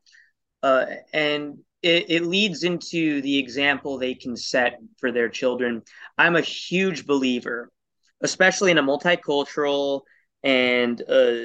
Uh, 0.64 0.86
and 1.14 1.60
it, 1.82 2.10
it 2.10 2.24
leads 2.24 2.64
into 2.64 3.22
the 3.22 3.38
example 3.38 3.98
they 3.98 4.16
can 4.16 4.36
set 4.36 4.80
for 5.00 5.12
their 5.12 5.30
children. 5.30 5.84
I'm 6.18 6.36
a 6.36 6.42
huge 6.42 7.06
believer 7.06 7.72
especially 8.22 8.72
in 8.72 8.78
a 8.78 8.84
multicultural 8.84 10.02
and 10.44 11.02
uh, 11.08 11.36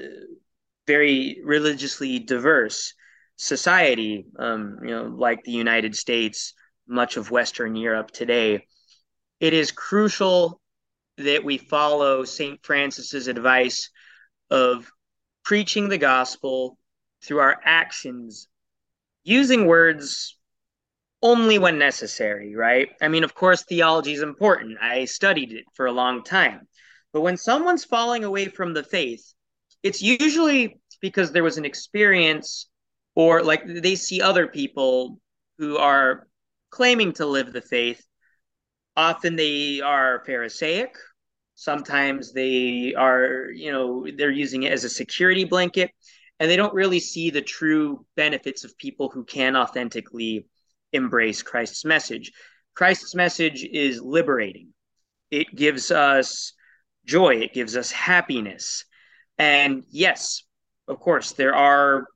very 0.86 1.40
religiously 1.44 2.18
diverse 2.18 2.94
society, 3.36 4.26
um, 4.38 4.78
you 4.82 4.90
know, 4.90 5.04
like 5.04 5.42
the 5.44 5.52
United 5.52 5.96
States, 5.96 6.54
much 6.86 7.16
of 7.16 7.30
Western 7.30 7.76
Europe 7.76 8.10
today, 8.10 8.66
it 9.38 9.52
is 9.54 9.70
crucial 9.70 10.60
that 11.16 11.44
we 11.44 11.56
follow 11.56 12.24
St. 12.24 12.58
Francis's 12.64 13.28
advice 13.28 13.90
of 14.50 14.90
preaching 15.44 15.88
the 15.88 15.98
gospel 15.98 16.76
through 17.22 17.40
our 17.40 17.60
actions, 17.64 18.48
using 19.24 19.66
words 19.66 20.36
only 21.22 21.58
when 21.58 21.78
necessary, 21.78 22.54
right? 22.54 22.88
I 23.00 23.08
mean, 23.08 23.24
of 23.24 23.34
course, 23.34 23.64
theology 23.64 24.12
is 24.12 24.22
important. 24.22 24.78
I 24.80 25.04
studied 25.04 25.52
it 25.52 25.64
for 25.74 25.86
a 25.86 25.92
long 25.92 26.22
time. 26.24 26.66
But 27.12 27.20
when 27.20 27.36
someone's 27.36 27.84
falling 27.84 28.24
away 28.24 28.46
from 28.46 28.72
the 28.72 28.82
faith, 28.82 29.34
it's 29.82 30.02
usually 30.02 30.80
because 31.00 31.32
there 31.32 31.42
was 31.42 31.58
an 31.58 31.64
experience 31.64 32.68
or 33.14 33.42
like 33.42 33.62
they 33.66 33.96
see 33.96 34.20
other 34.20 34.46
people 34.46 35.18
who 35.58 35.76
are 35.76 36.28
claiming 36.70 37.12
to 37.14 37.26
live 37.26 37.52
the 37.52 37.60
faith. 37.60 38.02
Often 38.96 39.36
they 39.36 39.80
are 39.80 40.22
Pharisaic. 40.24 40.94
Sometimes 41.54 42.32
they 42.32 42.94
are, 42.94 43.50
you 43.52 43.72
know, 43.72 44.06
they're 44.16 44.30
using 44.30 44.62
it 44.62 44.72
as 44.72 44.84
a 44.84 44.88
security 44.88 45.44
blanket 45.44 45.90
and 46.40 46.50
they 46.50 46.56
don't 46.56 46.74
really 46.74 47.00
see 47.00 47.28
the 47.28 47.42
true 47.42 48.04
benefits 48.16 48.64
of 48.64 48.76
people 48.78 49.10
who 49.10 49.24
can 49.24 49.54
authentically 49.54 50.46
embrace 50.92 51.42
Christ's 51.42 51.84
message. 51.84 52.32
Christ's 52.74 53.14
message 53.14 53.62
is 53.62 54.00
liberating. 54.00 54.68
It 55.30 55.54
gives 55.54 55.90
us 55.90 56.54
joy, 57.04 57.36
it 57.36 57.52
gives 57.52 57.76
us 57.76 57.92
happiness. 57.92 58.86
And 59.36 59.84
yes, 59.90 60.42
of 60.88 60.98
course, 60.98 61.32
there 61.32 61.54
are 61.54 62.06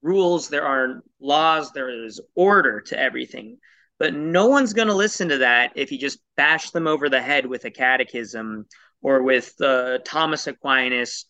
rules, 0.00 0.48
there 0.48 0.64
are 0.64 1.02
laws, 1.20 1.72
there 1.72 2.04
is 2.04 2.20
order 2.36 2.80
to 2.82 2.98
everything. 2.98 3.58
But 3.98 4.14
no 4.14 4.46
one's 4.46 4.72
going 4.72 4.88
to 4.88 4.94
listen 4.94 5.28
to 5.28 5.38
that 5.38 5.72
if 5.74 5.90
you 5.90 5.98
just 5.98 6.20
bash 6.36 6.70
them 6.70 6.86
over 6.86 7.08
the 7.08 7.20
head 7.20 7.46
with 7.46 7.64
a 7.64 7.70
catechism 7.70 8.66
or 9.02 9.22
with 9.22 9.60
uh, 9.60 9.98
Thomas 10.04 10.46
Aquinas 10.46 11.26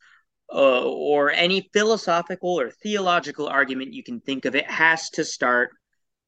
uh, 0.52 0.82
or 0.82 1.30
any 1.30 1.68
philosophical 1.72 2.60
or 2.60 2.70
theological 2.70 3.48
argument 3.48 3.94
you 3.94 4.02
can 4.02 4.20
think 4.20 4.44
of. 4.44 4.54
It 4.54 4.70
has 4.70 5.10
to 5.10 5.24
start 5.24 5.70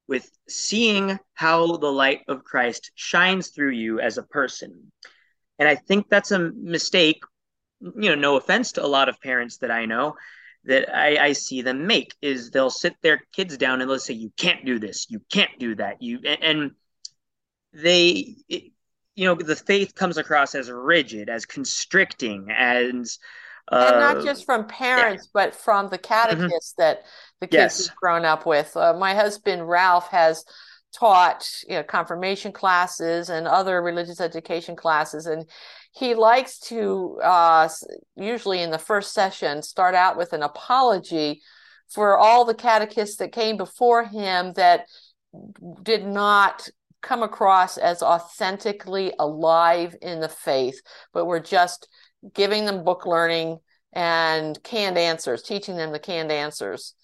with 0.09 0.31
seeing 0.49 1.19
how 1.35 1.77
the 1.77 1.91
light 1.91 2.21
of 2.29 2.45
Christ 2.45 2.91
shines 2.95 3.49
through 3.49 3.71
you 3.71 4.01
as 4.01 4.19
a 4.19 4.23
person. 4.23 4.93
And 5.59 5.69
I 5.69 5.75
think 5.75 6.09
that's 6.09 6.33
a 6.33 6.39
mistake, 6.39 7.23
you 7.81 8.09
know, 8.09 8.15
no 8.15 8.37
offense 8.37 8.73
to 8.73 8.85
a 8.85 8.87
lot 8.87 9.09
of 9.09 9.21
parents 9.21 9.59
that 9.59 9.71
I 9.71 9.87
know 9.87 10.15
that 10.65 10.95
I, 10.95 11.17
I 11.17 11.33
see 11.33 11.63
them 11.63 11.87
make 11.87 12.15
is 12.23 12.51
they'll 12.51 12.71
sit 12.71 12.95
their 13.03 13.23
kids 13.33 13.57
down 13.57 13.81
and 13.81 13.91
they'll 13.91 13.99
say, 13.99 14.15
you 14.15 14.33
can't 14.37 14.65
do 14.65 14.79
this, 14.79 15.07
you 15.09 15.21
can't 15.33 15.59
do 15.59 15.75
that. 15.77 16.03
You, 16.03 16.21
and 16.21 16.73
they, 17.73 18.37
it, 18.49 18.73
you 19.15 19.27
know, 19.27 19.35
the 19.35 19.57
faith 19.57 19.95
comes 19.95 20.19
across 20.19 20.55
as 20.55 20.71
rigid, 20.71 21.29
as 21.29 21.47
constricting, 21.47 22.49
as, 22.51 23.19
and 23.71 24.01
not 24.01 24.25
just 24.25 24.45
from 24.45 24.67
parents, 24.67 25.27
yeah. 25.27 25.31
but 25.33 25.55
from 25.55 25.89
the 25.89 25.99
catechists 25.99 26.75
mm-hmm. 26.79 26.83
that 26.83 27.03
the 27.41 27.47
kids 27.47 27.79
yes. 27.79 27.87
have 27.89 27.97
grown 27.97 28.25
up 28.25 28.47
with. 28.47 28.77
Uh, 28.77 28.95
my 28.95 29.15
husband 29.15 29.69
Ralph 29.69 30.09
has 30.09 30.45
taught 30.95 31.49
you 31.69 31.77
know, 31.77 31.83
confirmation 31.83 32.53
classes 32.53 33.31
and 33.31 33.47
other 33.47 33.81
religious 33.81 34.21
education 34.21 34.77
classes, 34.77 35.27
and 35.27 35.49
he 35.93 36.15
likes 36.15 36.59
to 36.59 37.19
uh, 37.23 37.69
usually 38.17 38.63
in 38.63 38.71
the 38.71 38.79
first 38.79 39.13
session 39.13 39.63
start 39.63 39.95
out 39.95 40.17
with 40.17 40.33
an 40.33 40.43
apology 40.43 41.41
for 41.89 42.17
all 42.17 42.45
the 42.45 42.55
catechists 42.55 43.17
that 43.17 43.33
came 43.33 43.57
before 43.57 44.05
him 44.05 44.53
that 44.55 44.87
did 45.83 46.07
not 46.07 46.69
come 47.03 47.23
across 47.23 47.77
as 47.77 48.03
authentically 48.03 49.13
alive 49.19 49.95
in 50.01 50.21
the 50.21 50.29
faith, 50.29 50.81
but 51.13 51.27
we're 51.27 51.41
just 51.41 51.89
giving 52.35 52.65
them 52.67 52.85
book 52.85 53.07
learning 53.07 53.59
and 53.93 54.63
canned 54.63 54.99
answers, 54.99 55.43
teaching 55.43 55.77
them 55.77 55.93
the 55.93 55.99
canned 55.99 56.33
answers. 56.33 56.95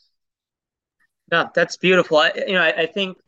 No, 1.31 1.51
that's 1.55 1.77
beautiful. 1.77 2.19
I, 2.19 2.33
you 2.47 2.55
know, 2.55 2.63
I, 2.63 2.73
I 2.83 2.87
think 2.87 3.19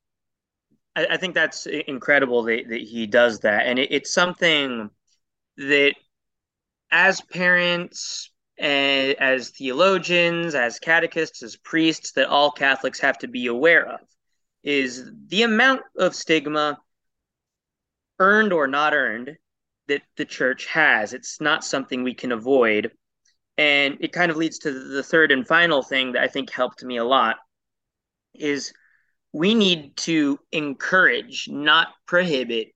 I, 0.97 1.07
I, 1.11 1.17
think 1.19 1.35
that's 1.35 1.67
incredible 1.67 2.43
that, 2.45 2.69
that 2.69 2.81
he 2.81 3.07
does 3.07 3.41
that, 3.41 3.67
and 3.67 3.79
it, 3.79 3.93
it's 3.93 4.13
something 4.13 4.89
that 5.57 5.95
as 6.91 7.21
parents, 7.21 8.31
and 8.59 9.15
as 9.21 9.51
theologians, 9.51 10.55
as 10.55 10.79
catechists, 10.79 11.43
as 11.43 11.57
priests, 11.57 12.13
that 12.13 12.29
all 12.29 12.51
Catholics 12.51 13.01
have 13.01 13.19
to 13.19 13.29
be 13.29 13.47
aware 13.47 13.87
of 13.87 14.01
is 14.63 15.11
the 15.29 15.43
amount 15.43 15.81
of 15.99 16.15
stigma, 16.15 16.79
earned 18.19 18.53
or 18.53 18.67
not 18.67 18.93
earned, 18.93 19.37
that 19.91 20.03
the 20.17 20.25
church 20.25 20.67
has. 20.67 21.13
It's 21.13 21.41
not 21.41 21.65
something 21.65 22.03
we 22.03 22.15
can 22.15 22.33
avoid. 22.33 22.93
And 23.59 23.99
it 24.01 24.13
kind 24.13 24.31
of 24.31 24.37
leads 24.37 24.59
to 24.61 24.73
the 24.73 25.03
third 25.03 25.33
and 25.33 25.47
final 25.47 25.83
thing 25.83 26.13
that 26.13 26.23
I 26.23 26.29
think 26.29 26.51
helped 26.51 26.83
me 26.83 26.97
a 26.97 27.05
lot 27.05 27.37
is 28.35 28.73
we 29.33 29.55
need 29.55 29.97
to 29.99 30.39
encourage, 30.53 31.49
not 31.49 31.89
prohibit 32.07 32.69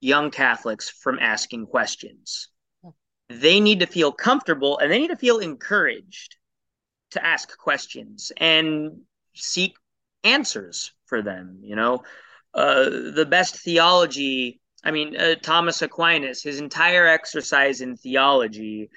young 0.00 0.30
Catholics 0.30 0.88
from 0.88 1.18
asking 1.18 1.66
questions. 1.66 2.48
They 3.28 3.60
need 3.60 3.80
to 3.80 3.86
feel 3.86 4.12
comfortable 4.12 4.78
and 4.78 4.90
they 4.90 4.98
need 4.98 5.08
to 5.08 5.16
feel 5.16 5.38
encouraged 5.38 6.36
to 7.12 7.24
ask 7.24 7.56
questions 7.56 8.32
and 8.36 9.02
seek 9.34 9.76
answers 10.24 10.92
for 11.06 11.22
them. 11.22 11.60
You 11.62 11.76
know, 11.76 12.02
uh, 12.54 12.84
the 12.90 13.26
best 13.28 13.56
theology. 13.56 14.60
I 14.84 14.90
mean, 14.90 15.16
uh, 15.16 15.36
Thomas 15.36 15.80
Aquinas, 15.82 16.42
his 16.42 16.60
entire 16.60 17.06
exercise 17.06 17.80
in 17.80 17.96
theology, 17.96 18.90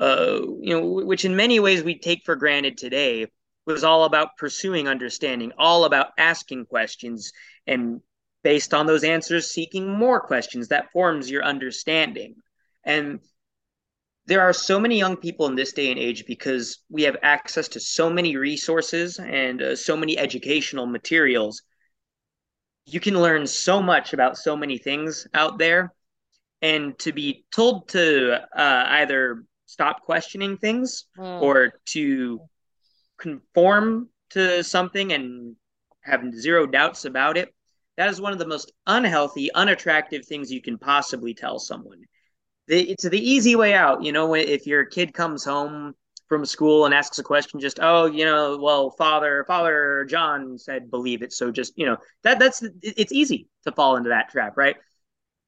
uh, 0.00 0.40
you 0.60 0.80
know, 0.80 1.04
which 1.04 1.24
in 1.24 1.36
many 1.36 1.60
ways 1.60 1.82
we 1.82 1.98
take 1.98 2.22
for 2.24 2.34
granted 2.34 2.78
today, 2.78 3.26
was 3.66 3.84
all 3.84 4.04
about 4.04 4.38
pursuing 4.38 4.88
understanding, 4.88 5.52
all 5.58 5.84
about 5.84 6.12
asking 6.16 6.64
questions, 6.64 7.32
and 7.66 8.00
based 8.42 8.72
on 8.72 8.86
those 8.86 9.04
answers, 9.04 9.50
seeking 9.50 9.90
more 9.90 10.20
questions. 10.20 10.68
That 10.68 10.90
forms 10.92 11.30
your 11.30 11.44
understanding. 11.44 12.36
And 12.84 13.20
there 14.24 14.40
are 14.40 14.54
so 14.54 14.80
many 14.80 14.96
young 14.96 15.16
people 15.16 15.46
in 15.46 15.54
this 15.54 15.72
day 15.72 15.90
and 15.90 15.98
age 15.98 16.24
because 16.26 16.78
we 16.88 17.02
have 17.02 17.16
access 17.22 17.68
to 17.68 17.80
so 17.80 18.08
many 18.08 18.36
resources 18.36 19.18
and 19.18 19.60
uh, 19.60 19.76
so 19.76 19.96
many 19.96 20.16
educational 20.16 20.86
materials. 20.86 21.62
You 22.88 23.00
can 23.00 23.20
learn 23.20 23.46
so 23.46 23.82
much 23.82 24.12
about 24.12 24.36
so 24.36 24.56
many 24.56 24.78
things 24.78 25.26
out 25.34 25.58
there. 25.58 25.92
And 26.60 26.98
to 27.00 27.12
be 27.12 27.44
told 27.52 27.88
to 27.90 28.42
uh, 28.42 28.84
either 28.88 29.44
stop 29.66 30.02
questioning 30.02 30.56
things 30.56 31.04
mm. 31.16 31.40
or 31.40 31.74
to 31.86 32.40
conform 33.18 34.08
to 34.30 34.64
something 34.64 35.12
and 35.12 35.54
have 36.00 36.22
zero 36.34 36.66
doubts 36.66 37.04
about 37.04 37.36
it, 37.36 37.54
that 37.96 38.08
is 38.08 38.20
one 38.20 38.32
of 38.32 38.38
the 38.38 38.46
most 38.46 38.72
unhealthy, 38.86 39.52
unattractive 39.54 40.24
things 40.24 40.50
you 40.50 40.62
can 40.62 40.78
possibly 40.78 41.34
tell 41.34 41.58
someone 41.58 42.00
the, 42.68 42.90
it's 42.90 43.08
the 43.08 43.18
easy 43.18 43.56
way 43.56 43.74
out. 43.74 44.04
You 44.04 44.12
know, 44.12 44.34
if 44.34 44.66
your 44.66 44.84
kid 44.84 45.12
comes 45.12 45.44
home 45.44 45.94
from 46.28 46.44
school 46.44 46.84
and 46.84 46.94
asks 46.94 47.18
a 47.18 47.22
question, 47.22 47.60
just 47.60 47.78
oh, 47.80 48.06
you 48.06 48.24
know, 48.24 48.58
well, 48.58 48.90
Father 48.90 49.44
Father 49.46 50.06
John 50.08 50.58
said 50.58 50.90
believe 50.90 51.22
it, 51.22 51.32
so 51.32 51.50
just 51.50 51.72
you 51.76 51.86
know 51.86 51.96
that 52.22 52.38
that's 52.38 52.62
it's 52.82 53.12
easy 53.12 53.48
to 53.64 53.72
fall 53.72 53.96
into 53.96 54.10
that 54.10 54.30
trap, 54.30 54.56
right? 54.56 54.76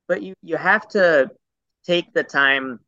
But 0.09 0.23
you 0.23 0.35
you 0.43 0.57
have 0.57 0.89
to 0.89 1.31
take 1.85 2.13
the 2.13 2.25
time 2.25 2.81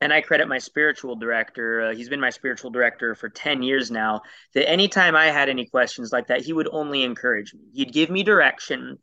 and 0.00 0.12
I 0.12 0.20
credit 0.20 0.48
my 0.48 0.58
spiritual 0.58 1.16
director. 1.16 1.82
Uh, 1.82 1.94
he's 1.94 2.08
been 2.08 2.20
my 2.20 2.30
spiritual 2.30 2.70
director 2.70 3.14
for 3.14 3.28
10 3.28 3.62
years 3.62 3.90
now. 3.90 4.22
That 4.54 4.68
anytime 4.68 5.16
I 5.16 5.26
had 5.26 5.48
any 5.48 5.66
questions 5.66 6.12
like 6.12 6.28
that, 6.28 6.42
he 6.42 6.52
would 6.52 6.68
only 6.70 7.02
encourage 7.02 7.52
me. 7.52 7.60
He'd 7.72 7.92
give 7.92 8.10
me 8.10 8.22
direction, 8.22 8.98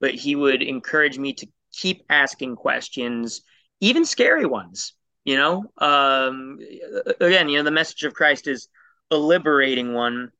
but 0.00 0.14
he 0.14 0.36
would 0.36 0.62
encourage 0.62 1.18
me 1.18 1.32
to 1.34 1.46
keep 1.72 2.02
asking 2.10 2.56
questions 2.56 3.42
even 3.80 4.04
scary 4.04 4.46
ones. 4.46 4.94
You 5.24 5.36
know, 5.36 5.64
um, 5.78 6.58
again, 7.18 7.48
you 7.48 7.56
know, 7.56 7.64
the 7.64 7.70
message 7.70 8.02
of 8.04 8.12
Christ 8.12 8.46
is 8.46 8.68
a 9.10 9.16
liberating 9.16 9.94
one, 9.94 10.30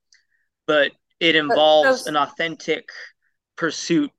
but 0.67 0.93
it 1.21 1.37
involves 1.37 2.05
those... 2.05 2.07
an 2.07 2.17
authentic 2.17 2.91
pursuit 3.57 4.11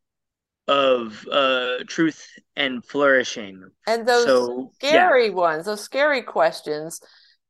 of 0.68 1.24
uh, 1.32 1.84
truth 1.88 2.28
and 2.56 2.84
flourishing. 2.84 3.70
And 3.86 4.08
those 4.08 4.26
so, 4.26 4.72
scary 4.76 5.28
yeah. 5.28 5.34
ones, 5.34 5.66
those 5.66 5.82
scary 5.82 6.24
questions, 6.24 7.00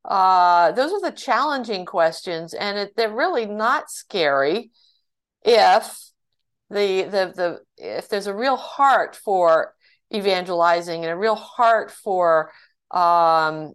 uh, 0.04 0.72
those 0.72 0.92
are 0.92 1.10
the 1.10 1.16
challenging 1.16 1.86
questions, 1.86 2.52
and 2.52 2.78
it, 2.78 2.96
they're 2.96 3.14
really 3.14 3.46
not 3.46 3.90
scary 3.90 4.70
if 5.42 5.98
the 6.68 7.04
the 7.04 7.32
the 7.34 7.60
if 7.76 8.08
there's 8.08 8.26
a 8.26 8.34
real 8.34 8.56
heart 8.56 9.16
for 9.16 9.74
evangelizing 10.14 11.02
and 11.02 11.12
a 11.12 11.16
real 11.16 11.34
heart 11.34 11.90
for 11.90 12.52
um, 12.90 13.72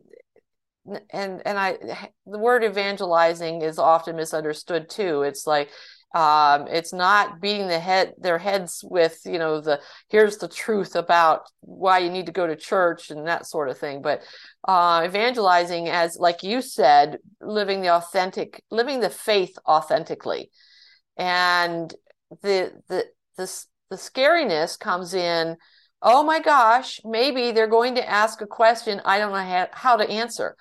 and 1.12 1.42
and 1.46 1.60
I 1.60 1.78
the 2.26 2.40
word 2.40 2.64
evangelizing 2.64 3.62
is 3.62 3.78
often 3.78 4.16
misunderstood 4.16 4.90
too. 4.90 5.24
It's 5.24 5.46
like 5.46 5.70
um, 6.14 6.68
it's 6.68 6.92
not 6.92 7.40
beating 7.40 7.68
the 7.68 7.80
head 7.80 8.14
their 8.18 8.38
heads 8.38 8.84
with 8.84 9.20
you 9.26 9.38
know 9.38 9.62
the 9.62 9.80
here's 10.10 10.38
the 10.38 10.48
truth 10.48 10.96
about 10.96 11.42
why 11.62 12.00
you 12.00 12.10
need 12.10 12.26
to 12.26 12.32
go 12.32 12.48
to 12.48 12.56
church 12.56 13.12
and 13.12 13.28
that 13.28 13.46
sort 13.46 13.70
of 13.70 13.78
thing. 13.78 14.02
But 14.02 14.22
uh, 14.68 15.04
evangelizing 15.06 15.88
as 15.88 16.18
like 16.18 16.44
you 16.44 16.62
said, 16.62 17.20
living 17.40 17.82
the 17.82 17.90
authentic, 17.90 18.64
living 18.72 19.00
the 19.00 19.10
faith 19.10 19.58
authentically, 19.68 20.50
and 21.18 21.94
the 22.42 22.72
the 22.90 23.06
the 23.38 23.66
the 23.90 23.98
scariness 23.98 24.80
comes 24.80 25.14
in 25.14 25.58
oh 26.02 26.24
my 26.24 26.40
gosh, 26.40 27.00
maybe 27.06 27.52
they're 27.52 27.68
going 27.68 27.96
to 27.96 28.10
ask 28.10 28.42
a 28.42 28.48
question 28.48 29.02
I 29.06 29.20
don't 29.20 29.32
know 29.32 29.68
how, 29.72 29.98
to 29.98 30.10
answer. 30.10 30.56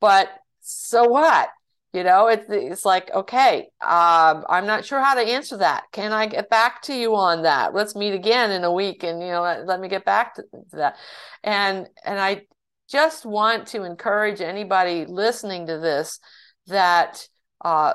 But 0.00 0.28
so 0.60 1.04
what? 1.04 1.48
You 1.92 2.04
know, 2.04 2.28
it, 2.28 2.46
it's 2.48 2.86
like, 2.86 3.10
okay, 3.12 3.68
um, 3.82 4.44
I'm 4.48 4.66
not 4.66 4.84
sure 4.84 5.00
how 5.00 5.14
to 5.14 5.20
answer 5.20 5.58
that. 5.58 5.84
Can 5.92 6.12
I 6.12 6.26
get 6.26 6.48
back 6.48 6.82
to 6.82 6.94
you 6.94 7.14
on 7.16 7.42
that? 7.42 7.74
Let's 7.74 7.94
meet 7.94 8.14
again 8.14 8.50
in 8.50 8.64
a 8.64 8.72
week 8.72 9.02
and, 9.02 9.20
you 9.20 9.28
know, 9.28 9.42
let, 9.42 9.66
let 9.66 9.80
me 9.80 9.88
get 9.88 10.04
back 10.04 10.34
to, 10.36 10.42
to 10.42 10.76
that. 10.76 10.96
And, 11.44 11.86
and 12.04 12.18
I 12.18 12.42
just 12.90 13.26
want 13.26 13.66
to 13.68 13.84
encourage 13.84 14.40
anybody 14.40 15.04
listening 15.06 15.66
to 15.66 15.78
this 15.78 16.18
that, 16.66 17.26
uh, 17.62 17.94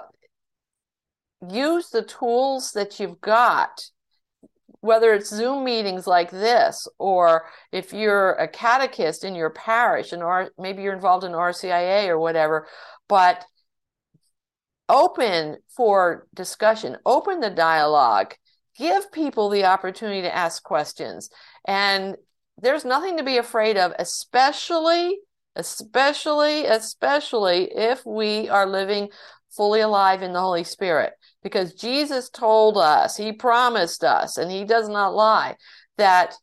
use 1.49 1.89
the 1.89 2.03
tools 2.03 2.71
that 2.73 2.99
you've 2.99 3.21
got 3.21 3.83
whether 4.87 5.13
it's 5.13 5.29
Zoom 5.29 5.65
meetings 5.65 6.07
like 6.07 6.31
this, 6.31 6.87
or 6.97 7.45
if 7.73 7.91
you're 7.91 8.31
a 8.31 8.47
catechist 8.47 9.25
in 9.25 9.35
your 9.35 9.49
parish, 9.49 10.13
and 10.13 10.23
or 10.23 10.49
maybe 10.57 10.81
you're 10.81 10.95
involved 10.95 11.25
in 11.25 11.33
RCIA 11.33 12.07
or 12.07 12.17
whatever, 12.17 12.67
but 13.09 13.45
open 14.87 15.57
for 15.75 16.25
discussion, 16.33 16.95
open 17.05 17.41
the 17.41 17.49
dialogue, 17.49 18.33
give 18.77 19.11
people 19.11 19.49
the 19.49 19.65
opportunity 19.65 20.21
to 20.21 20.33
ask 20.33 20.63
questions. 20.63 21.29
And 21.67 22.15
there's 22.57 22.85
nothing 22.85 23.17
to 23.17 23.23
be 23.23 23.37
afraid 23.37 23.77
of, 23.77 23.91
especially, 23.99 25.17
especially, 25.57 26.65
especially 26.65 27.65
if 27.75 28.05
we 28.05 28.47
are 28.47 28.65
living 28.65 29.09
fully 29.51 29.81
alive 29.81 30.21
in 30.21 30.31
the 30.31 30.39
Holy 30.39 30.63
Spirit 30.63 31.13
because 31.43 31.73
Jesus 31.73 32.29
told 32.29 32.77
us, 32.77 33.15
he 33.17 33.31
promised 33.31 34.03
us, 34.03 34.37
and 34.37 34.51
he 34.51 34.65
does 34.65 34.89
not 34.89 35.15
lie, 35.15 35.55
that 35.97 36.35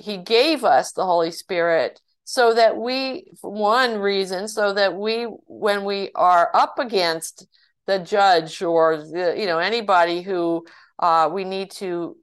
he 0.00 0.16
gave 0.16 0.64
us 0.64 0.92
the 0.92 1.04
Holy 1.04 1.30
Spirit 1.30 2.00
so 2.24 2.54
that 2.54 2.76
we, 2.76 3.30
one 3.42 3.98
reason, 3.98 4.48
so 4.48 4.72
that 4.72 4.96
we, 4.96 5.24
when 5.46 5.84
we 5.84 6.10
are 6.14 6.50
up 6.54 6.78
against 6.78 7.46
the 7.86 7.98
judge 7.98 8.62
or 8.62 8.96
the, 8.96 9.34
you 9.36 9.46
know 9.46 9.58
anybody 9.58 10.22
who 10.22 10.64
uh, 10.98 11.28
we 11.30 11.44
need 11.44 11.70
to 11.70 12.16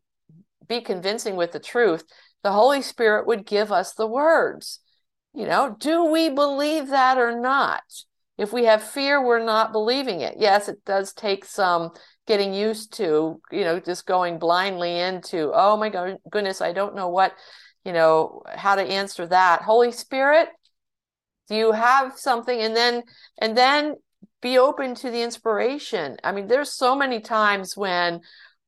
be 0.68 0.82
convincing 0.82 1.36
with 1.36 1.52
the 1.52 1.60
truth, 1.60 2.04
the 2.44 2.52
Holy 2.52 2.82
Spirit 2.82 3.28
would 3.28 3.46
give 3.46 3.72
us 3.72 3.94
the 3.94 4.08
words. 4.08 4.80
You 5.34 5.46
know, 5.46 5.76
do 5.80 6.06
we 6.06 6.30
believe 6.30 6.88
that 6.88 7.18
or 7.18 7.40
not? 7.40 7.84
If 8.42 8.52
we 8.52 8.66
have 8.66 8.82
fear, 8.82 9.24
we're 9.24 9.46
not 9.46 9.72
believing 9.72 10.22
it. 10.22 10.36
Yes, 10.40 10.68
it 10.68 10.84
does 10.84 11.14
take 11.14 11.46
some 11.46 11.92
getting 12.26 12.56
used 12.56 12.94
to, 12.94 13.40
you 13.52 13.64
know, 13.64 13.80
just 13.80 14.08
going 14.08 14.40
blindly 14.40 14.98
into, 14.98 15.52
oh 15.54 15.78
my 15.78 15.90
goodness, 16.32 16.60
I 16.60 16.74
don't 16.74 16.96
know 16.96 17.10
what, 17.10 17.34
you 17.86 17.94
know, 17.94 18.42
how 18.52 18.74
to 18.74 18.82
answer 18.82 19.28
that. 19.28 19.62
Holy 19.62 19.92
Spirit, 19.92 20.50
do 21.50 21.56
you 21.56 21.72
have 21.72 22.18
something? 22.18 22.60
And 22.60 22.76
then, 22.76 23.04
and 23.38 23.56
then 23.56 23.96
be 24.42 24.58
open 24.58 24.96
to 24.96 25.12
the 25.12 25.22
inspiration. 25.22 26.18
I 26.24 26.32
mean, 26.32 26.48
there's 26.48 26.74
so 26.74 26.96
many 26.96 27.20
times 27.20 27.78
when 27.78 28.22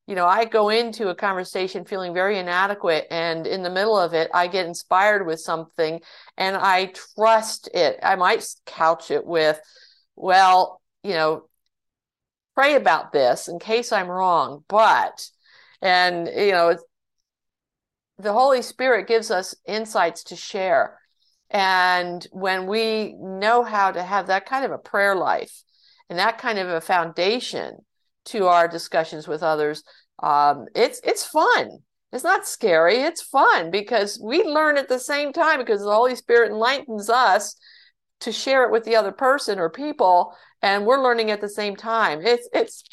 you 0.07 0.15
know, 0.15 0.25
I 0.25 0.45
go 0.45 0.69
into 0.69 1.07
a 1.07 1.15
conversation 1.15 1.85
feeling 1.85 2.13
very 2.13 2.37
inadequate, 2.37 3.07
and 3.09 3.47
in 3.47 3.63
the 3.63 3.69
middle 3.69 3.97
of 3.97 4.13
it, 4.13 4.29
I 4.33 4.47
get 4.47 4.65
inspired 4.65 5.25
with 5.25 5.39
something 5.39 6.01
and 6.37 6.57
I 6.57 6.93
trust 7.15 7.69
it. 7.73 7.99
I 8.03 8.15
might 8.15 8.45
couch 8.65 9.11
it 9.11 9.25
with, 9.25 9.59
well, 10.15 10.81
you 11.03 11.13
know, 11.13 11.47
pray 12.53 12.75
about 12.75 13.13
this 13.13 13.47
in 13.47 13.59
case 13.59 13.91
I'm 13.91 14.09
wrong, 14.09 14.63
but, 14.67 15.29
and, 15.81 16.27
you 16.27 16.51
know, 16.51 16.77
the 18.17 18.33
Holy 18.33 18.61
Spirit 18.61 19.07
gives 19.07 19.31
us 19.31 19.55
insights 19.65 20.25
to 20.25 20.35
share. 20.35 20.99
And 21.49 22.25
when 22.31 22.67
we 22.67 23.15
know 23.19 23.63
how 23.63 23.91
to 23.91 24.03
have 24.03 24.27
that 24.27 24.45
kind 24.45 24.65
of 24.65 24.71
a 24.71 24.77
prayer 24.77 25.15
life 25.15 25.63
and 26.09 26.19
that 26.19 26.39
kind 26.39 26.59
of 26.59 26.67
a 26.67 26.81
foundation 26.81 27.85
to 28.25 28.47
our 28.47 28.67
discussions 28.67 29.27
with 29.27 29.43
others, 29.43 29.83
um, 30.21 30.65
it's 30.75 31.01
it's 31.03 31.25
fun. 31.25 31.79
It's 32.11 32.23
not 32.23 32.47
scary. 32.47 32.97
It's 32.97 33.23
fun 33.23 33.71
because 33.71 34.21
we 34.23 34.43
learn 34.43 34.77
at 34.77 34.87
the 34.87 34.99
same 34.99 35.33
time 35.33 35.59
because 35.59 35.81
the 35.81 35.91
Holy 35.91 36.15
Spirit 36.15 36.51
enlightens 36.51 37.09
us 37.09 37.55
to 38.19 38.31
share 38.31 38.63
it 38.65 38.71
with 38.71 38.83
the 38.83 38.95
other 38.95 39.11
person 39.11 39.59
or 39.59 39.69
people, 39.69 40.35
and 40.61 40.85
we're 40.85 41.03
learning 41.03 41.31
at 41.31 41.41
the 41.41 41.49
same 41.49 41.75
time. 41.75 42.21
It's 42.23 42.47
it's 42.53 42.83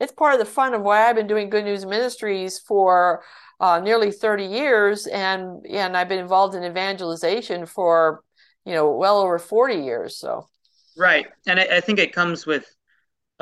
it's 0.00 0.12
part 0.12 0.34
of 0.34 0.40
the 0.40 0.46
fun 0.46 0.74
of 0.74 0.82
why 0.82 1.08
I've 1.08 1.16
been 1.16 1.26
doing 1.26 1.50
Good 1.50 1.64
News 1.64 1.84
Ministries 1.84 2.58
for 2.58 3.22
uh, 3.60 3.78
nearly 3.80 4.10
30 4.10 4.46
years, 4.46 5.06
and 5.06 5.64
and 5.66 5.96
I've 5.96 6.08
been 6.08 6.18
involved 6.18 6.54
in 6.54 6.64
evangelization 6.64 7.66
for 7.66 8.22
you 8.64 8.72
know 8.72 8.92
well 8.92 9.20
over 9.20 9.38
40 9.38 9.76
years. 9.76 10.18
So 10.18 10.48
right, 10.96 11.26
and 11.46 11.60
I, 11.60 11.76
I 11.76 11.80
think 11.80 11.98
it 11.98 12.12
comes 12.12 12.46
with 12.46 12.66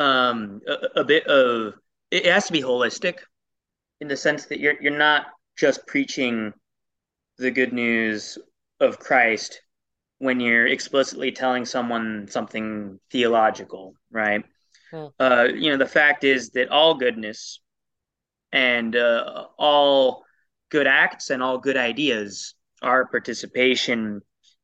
um, 0.00 0.60
a, 0.66 1.00
a 1.00 1.04
bit 1.04 1.26
of 1.26 1.74
it 2.10 2.26
has 2.26 2.46
to 2.46 2.52
be 2.52 2.62
holistic 2.62 3.18
in 4.00 4.08
the 4.08 4.16
sense 4.16 4.46
that 4.46 4.58
you're 4.58 4.80
you're 4.80 4.96
not 4.96 5.26
just 5.56 5.86
preaching 5.86 6.52
the 7.38 7.50
good 7.50 7.72
news 7.72 8.38
of 8.80 8.98
Christ 8.98 9.60
when 10.18 10.40
you're 10.40 10.66
explicitly 10.66 11.32
telling 11.32 11.64
someone 11.64 12.26
something 12.28 12.98
theological, 13.10 13.94
right? 14.10 14.44
Hmm. 14.90 15.06
Uh, 15.18 15.48
you 15.54 15.70
know, 15.70 15.76
the 15.76 15.86
fact 15.86 16.24
is 16.24 16.50
that 16.50 16.70
all 16.70 16.94
goodness 16.94 17.60
and 18.52 18.96
uh, 18.96 19.46
all 19.58 20.24
good 20.70 20.86
acts 20.86 21.30
and 21.30 21.42
all 21.42 21.58
good 21.58 21.76
ideas 21.76 22.54
are 22.82 23.06
participation 23.06 24.20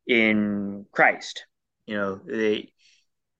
in 0.07 0.87
Christ. 0.93 1.45
You 1.87 1.97
know, 1.97 2.21
they, 2.27 2.73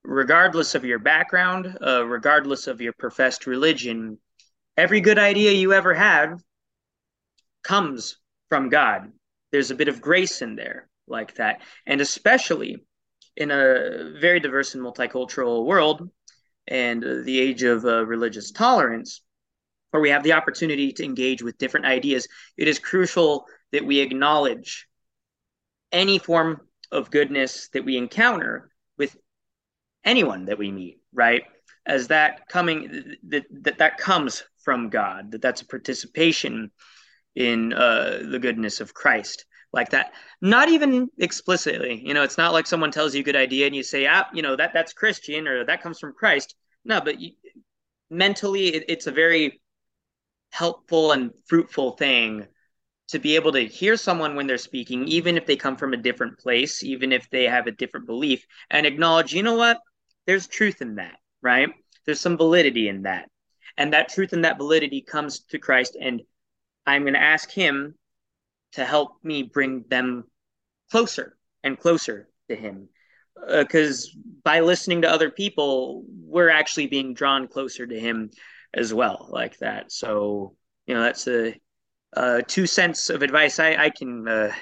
regardless 0.07 0.75
of 0.75 0.85
your 0.85 0.99
background, 1.01 1.77
uh, 1.85 2.07
regardless 2.07 2.69
of 2.69 2.81
your 2.81 2.93
professed 2.93 3.47
religion, 3.47 4.19
every 4.77 5.01
good 5.01 5.19
idea 5.19 5.53
you 5.53 5.73
ever 5.73 5.93
had 5.93 6.37
comes 7.65 8.17
from 8.49 8.69
God. 8.69 9.11
There's 9.51 9.71
a 9.71 9.75
bit 9.75 9.89
of 9.89 10.01
grace 10.01 10.43
in 10.43 10.55
there 10.55 10.89
like 11.09 11.35
that. 11.35 11.61
And 11.87 12.01
especially 12.01 12.85
in 13.37 13.51
a 13.51 14.15
very 14.21 14.39
diverse 14.39 14.75
and 14.75 14.85
multicultural 14.85 15.67
world 15.67 16.09
and 16.69 17.03
the 17.03 17.41
age 17.41 17.63
of 17.65 17.85
uh, 17.85 18.07
religious 18.07 18.53
tolerance, 18.53 19.23
where 19.91 20.01
we 20.01 20.11
have 20.11 20.23
the 20.23 20.33
opportunity 20.33 20.93
to 20.93 21.05
engage 21.05 21.43
with 21.43 21.59
different 21.59 21.87
ideas, 21.87 22.29
it 22.57 22.69
is 22.69 22.79
crucial 22.79 23.47
that 23.73 23.85
we 23.85 24.01
acknowledge 24.01 24.87
any 25.91 26.19
form 26.19 26.61
of 26.93 27.11
goodness 27.11 27.69
that 27.73 27.85
we 27.85 27.97
encounter 27.97 28.71
anyone 30.07 30.47
that 30.47 30.59
we 30.59 30.71
meet, 30.71 31.01
right? 31.13 31.43
As 31.85 32.09
that 32.09 32.49
coming 32.49 33.17
that 33.29 33.45
that, 33.63 33.79
that 33.79 33.99
comes 33.99 34.45
from 34.65 34.89
God, 34.89 35.33
that 35.33 35.43
that's 35.43 35.61
a 35.61 35.67
participation 35.67 36.71
in 37.35 37.73
uh, 37.75 38.23
the 38.31 38.39
goodness 38.39 38.81
of 38.81 38.95
Christ 38.95 39.45
like 39.73 39.91
that. 39.91 40.13
Not 40.41 40.69
even 40.71 41.09
explicitly. 41.19 42.03
You 42.05 42.15
know, 42.15 42.23
it's 42.23 42.39
not 42.39 42.53
like 42.53 42.67
someone 42.67 42.91
tells 42.91 43.15
you 43.15 43.21
a 43.21 43.25
good 43.25 43.37
idea 43.37 43.67
and 43.67 43.77
you 43.77 43.83
say, 43.83 44.07
ah, 44.07 44.27
you 44.33 44.43
know, 44.43 44.57
that 44.57 44.73
that's 44.73 44.93
Christian 44.93 45.47
or 45.47 45.65
that 45.65 45.83
comes 45.83 45.99
from 45.99 46.15
Christ. 46.15 46.55
No, 46.85 47.01
but 47.01 47.21
you, 47.21 47.33
mentally, 48.11 48.69
it, 48.69 48.85
it's 48.89 49.07
a 49.07 49.13
very 49.13 49.61
helpful 50.51 51.13
and 51.13 51.33
fruitful 51.47 51.93
thing 51.93 52.47
to 53.09 53.19
be 53.19 53.37
able 53.37 53.53
to 53.53 53.61
hear 53.67 53.97
someone 53.97 54.35
when 54.35 54.47
they're 54.47 54.59
speaking, 54.59 55.07
even 55.07 55.37
if 55.37 55.47
they 55.47 55.57
come 55.57 55.77
from 55.77 55.93
a 55.93 55.99
different 55.99 56.39
place, 56.39 56.83
even 56.83 57.13
if 57.13 57.29
they 57.31 57.45
have 57.45 57.67
a 57.67 57.73
different 57.73 58.07
belief, 58.07 58.45
and 58.71 58.87
acknowledge, 58.87 59.33
you 59.33 59.43
know 59.43 59.55
what, 59.55 59.79
there's 60.27 60.47
truth 60.47 60.83
in 60.83 60.97
that, 60.97 61.17
right? 61.43 61.69
There's 62.05 62.21
some 62.21 62.37
validity 62.37 62.89
in 62.89 63.03
that. 63.03 63.29
And 63.77 63.93
that 63.93 64.09
truth 64.09 64.33
and 64.33 64.45
that 64.45 64.59
validity 64.59 65.03
comes 65.03 65.41
to 65.51 65.59
Christ. 65.59 65.97
And 66.01 66.23
I'm 66.87 67.03
going 67.03 67.15
to 67.15 67.21
ask 67.21 67.51
him 67.51 67.95
to 68.73 68.85
help 68.85 69.17
me 69.23 69.43
bring 69.43 69.85
them 69.89 70.25
closer 70.91 71.37
and 71.63 71.79
closer 71.79 72.29
to 72.49 72.57
him 72.57 72.89
because 73.59 74.07
uh, 74.07 74.21
by 74.45 74.61
listening 74.61 75.03
to 75.03 75.11
other 75.11 75.31
people 75.31 76.05
we're 76.09 76.49
actually 76.49 76.87
being 76.87 77.13
drawn 77.13 77.49
closer 77.49 77.87
to 77.87 77.99
him 77.99 78.31
as 78.73 78.95
well 78.95 79.29
like 79.31 79.59
that 79.59 79.93
so 79.93 80.55
you 80.87 80.95
know 80.95 81.03
that's 81.03 81.27
a 81.27 81.55
uh, 82.17 82.41
two 82.47 82.67
cents 82.67 83.11
of 83.11 83.23
advice 83.23 83.59
I, 83.59 83.75
I 83.75 83.91
can 83.91 84.27
uh, 84.27 84.53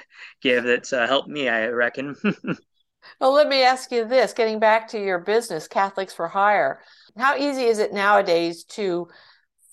give 0.41 0.65
that's 0.65 0.93
uh, 0.93 1.07
helped 1.07 1.29
me, 1.29 1.47
I 1.47 1.67
reckon. 1.67 2.15
well, 3.19 3.33
let 3.33 3.47
me 3.47 3.63
ask 3.63 3.91
you 3.91 4.05
this 4.05 4.33
getting 4.33 4.59
back 4.59 4.87
to 4.89 4.99
your 4.99 5.19
business, 5.19 5.67
Catholics 5.67 6.13
for 6.13 6.27
Hire, 6.27 6.81
how 7.17 7.35
easy 7.37 7.63
is 7.63 7.79
it 7.79 7.93
nowadays 7.93 8.63
to 8.63 9.07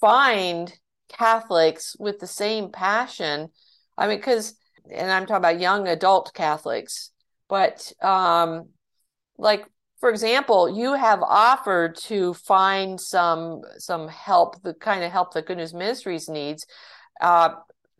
find 0.00 0.72
Catholics 1.08 1.96
with 1.98 2.18
the 2.18 2.26
same 2.26 2.70
passion 2.70 3.50
I 3.96 4.08
mean, 4.08 4.18
because, 4.18 4.54
and 4.90 5.10
I'm 5.10 5.26
talking 5.26 5.36
about 5.36 5.60
young 5.60 5.88
adult 5.88 6.32
Catholics, 6.34 7.10
but 7.48 7.92
um, 8.02 8.70
like 9.38 9.66
for 10.00 10.10
example, 10.10 10.68
you 10.68 10.94
have 10.94 11.22
offered 11.22 11.96
to 12.06 12.34
find 12.34 13.00
some 13.00 13.62
some 13.78 14.08
help, 14.08 14.60
the 14.62 14.74
kind 14.74 15.04
of 15.04 15.12
help 15.12 15.34
that 15.34 15.46
Good 15.46 15.58
News 15.58 15.74
Ministries 15.74 16.28
needs. 16.28 16.66
Uh, 17.20 17.50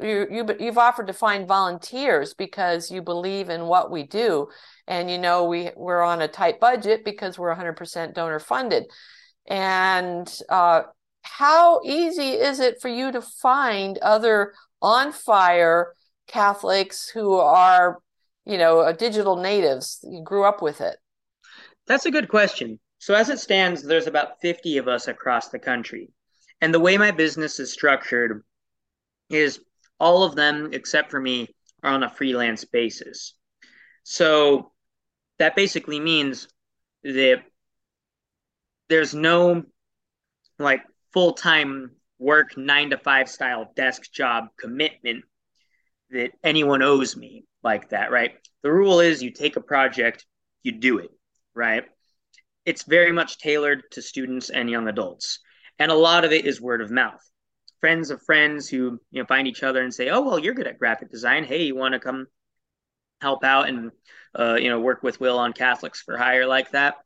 you, 0.03 0.27
you 0.31 0.57
you've 0.59 0.79
offered 0.79 1.07
to 1.07 1.13
find 1.13 1.47
volunteers 1.47 2.35
because 2.35 2.91
you 2.91 3.03
believe 3.03 3.49
in 3.49 3.67
what 3.67 3.91
we 3.91 4.03
do, 4.03 4.49
and 4.87 5.11
you 5.11 5.19
know 5.19 5.45
we 5.45 5.71
we're 5.77 6.03
on 6.03 6.23
a 6.23 6.29
tight 6.29 6.61
budget 6.61 7.05
because 7.05 7.39
we're 7.39 7.55
100% 7.55 8.15
donor 8.15 8.39
funded. 8.39 8.85
And 9.49 10.33
uh, 10.49 10.83
how 11.23 11.81
easy 11.85 12.31
is 12.31 12.61
it 12.61 12.81
for 12.81 12.89
you 12.89 13.13
to 13.13 13.23
find 13.23 13.99
other 13.99 14.55
on 14.81 15.13
fire 15.13 15.95
Catholics 16.27 17.09
who 17.09 17.35
are, 17.35 17.99
you 18.45 18.59
know, 18.59 18.93
digital 18.93 19.37
natives, 19.37 20.01
you 20.03 20.23
grew 20.23 20.45
up 20.45 20.63
with 20.63 20.81
it? 20.81 20.97
That's 21.87 22.07
a 22.07 22.11
good 22.11 22.29
question. 22.29 22.79
So, 22.99 23.15
as 23.15 23.29
it 23.29 23.41
stands, 23.41 23.83
there's 23.83 24.07
about 24.07 24.41
50 24.41 24.79
of 24.79 24.89
us 24.89 25.09
across 25.09 25.49
the 25.49 25.59
country. 25.59 26.11
And 26.61 26.73
the 26.73 26.81
way 26.81 26.97
my 26.97 27.11
business 27.11 27.59
is 27.59 27.73
structured 27.73 28.45
is 29.29 29.61
all 30.03 30.25
of 30.25 30.35
them, 30.35 30.71
except 30.73 31.11
for 31.11 31.21
me, 31.21 31.49
are 31.83 31.93
on 31.93 32.03
a 32.03 32.11
freelance 32.11 32.65
basis. 32.65 33.35
So, 34.03 34.73
that 35.39 35.57
basically 35.57 36.01
means 36.01 36.49
that 37.05 37.43
there's 38.89 39.15
no 39.15 39.63
like 40.59 40.83
full 41.13 41.33
time 41.33 41.93
work 42.19 42.57
nine 42.57 42.91
to 42.91 42.99
five 42.99 43.29
style 43.29 43.73
desk 43.75 44.13
job 44.13 44.49
commitment 44.59 45.25
that 46.11 46.33
anyone 46.45 46.83
owes 46.83 47.17
me 47.17 47.45
like 47.63 47.89
that, 47.91 48.11
right? 48.11 48.33
The 48.63 48.73
rule 48.73 49.01
is 49.01 49.23
you 49.23 49.31
take 49.31 49.57
a 49.57 49.61
project, 49.61 50.27
you 50.63 50.73
do 50.73 50.99
it, 50.99 51.11
right? 51.55 51.85
It's 52.65 52.85
very 52.85 53.13
much 53.13 53.39
tailored 53.39 53.83
to 53.93 54.03
students 54.03 54.51
and 54.51 54.71
young 54.71 54.89
adults. 54.89 55.41
And 55.79 55.91
a 55.91 55.97
lot 55.97 56.25
of 56.25 56.33
it 56.33 56.45
is 56.45 56.61
word 56.61 56.81
of 56.81 56.91
mouth. 56.91 57.23
Friends 57.83 58.11
of 58.11 58.23
friends 58.23 58.71
who, 58.71 58.99
you 59.11 59.23
know, 59.23 59.27
find 59.27 59.47
each 59.47 59.63
other 59.63 59.83
and 59.83 59.93
say, 59.93 60.09
"Oh, 60.09 60.23
well, 60.23 60.39
you're 60.39 60.55
good 60.55 60.69
at 60.69 60.79
graphic 60.79 61.11
design. 61.11 61.45
Hey, 61.45 61.65
you 61.65 61.77
want 61.77 61.93
to 61.93 62.01
come 62.01 62.29
help 63.21 63.45
out 63.45 63.69
and 63.69 63.93
uh, 64.39 64.57
you 64.59 64.71
know, 64.71 64.81
work 64.81 65.03
with 65.03 65.21
Will 65.21 65.39
on 65.39 65.53
Catholics 65.53 66.01
for 66.01 66.17
Hire 66.17 66.47
like 66.47 66.71
that?" 66.71 66.97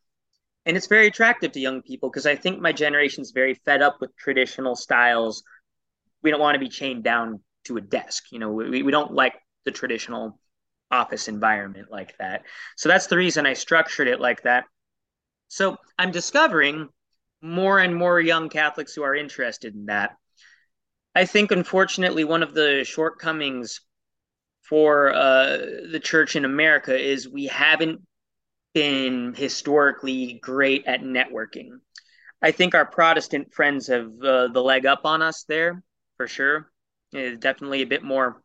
and 0.67 0.77
it's 0.77 0.89
very 0.89 1.07
attractive 1.07 1.53
to 1.53 1.61
young 1.61 1.81
people 1.81 2.11
because 2.11 2.27
I 2.27 2.35
think 2.35 2.61
my 2.61 2.73
generation's 2.73 3.31
very 3.31 3.55
fed 3.55 3.83
up 3.83 3.99
with 4.01 4.17
traditional 4.17 4.75
styles. 4.75 5.45
We 6.23 6.31
don't 6.31 6.41
want 6.41 6.57
to 6.57 6.61
be 6.61 6.69
chained 6.69 7.05
down 7.05 7.41
to 7.65 7.77
a 7.77 7.81
desk. 7.81 8.25
You 8.33 8.41
know, 8.41 8.51
we, 8.51 8.83
we 8.83 8.91
don't 8.91 9.15
like 9.15 9.35
the 9.65 9.71
traditional 9.71 10.41
office 10.91 11.29
environment 11.29 11.89
like 11.91 12.19
that. 12.19 12.43
So 12.77 12.89
that's 12.89 13.07
the 13.07 13.17
reason 13.17 13.47
I 13.47 13.53
structured 13.53 14.09
it 14.09 14.21
like 14.21 14.43
that. 14.43 14.65
So 15.49 15.77
I'm 15.99 16.11
discovering 16.11 16.89
more 17.41 17.79
and 17.79 17.95
more 17.95 18.21
young 18.21 18.49
Catholics 18.49 18.95
who 18.95 19.05
are 19.05 19.15
interested 19.15 19.75
in 19.75 19.87
that. 19.87 20.17
I 21.17 21.25
think, 21.25 21.51
unfortunately, 21.51 22.25
one 22.25 22.43
of 22.43 22.53
the 22.53 22.85
shortcomings 22.85 23.81
for 24.61 25.15
uh, 25.15 25.57
the 25.91 26.01
church 26.03 26.37
in 26.37 26.45
America 26.45 26.95
is 26.95 27.27
we 27.27 27.47
haven't 27.47 28.03
been 28.75 29.33
historically 29.33 30.35
great 30.43 30.85
at 30.87 31.01
networking. 31.01 31.79
I 32.43 32.51
think 32.51 32.75
our 32.75 32.85
Protestant 32.85 33.55
friends 33.55 33.87
have 33.87 34.11
uh, 34.23 34.49
the 34.49 34.61
leg 34.61 34.85
up 34.85 35.07
on 35.07 35.23
us 35.23 35.45
there 35.45 35.83
for 36.19 36.29
sure. 36.29 36.71
It's 37.13 37.41
definitely 37.41 37.81
a 37.81 37.87
bit 37.87 38.03
more 38.03 38.43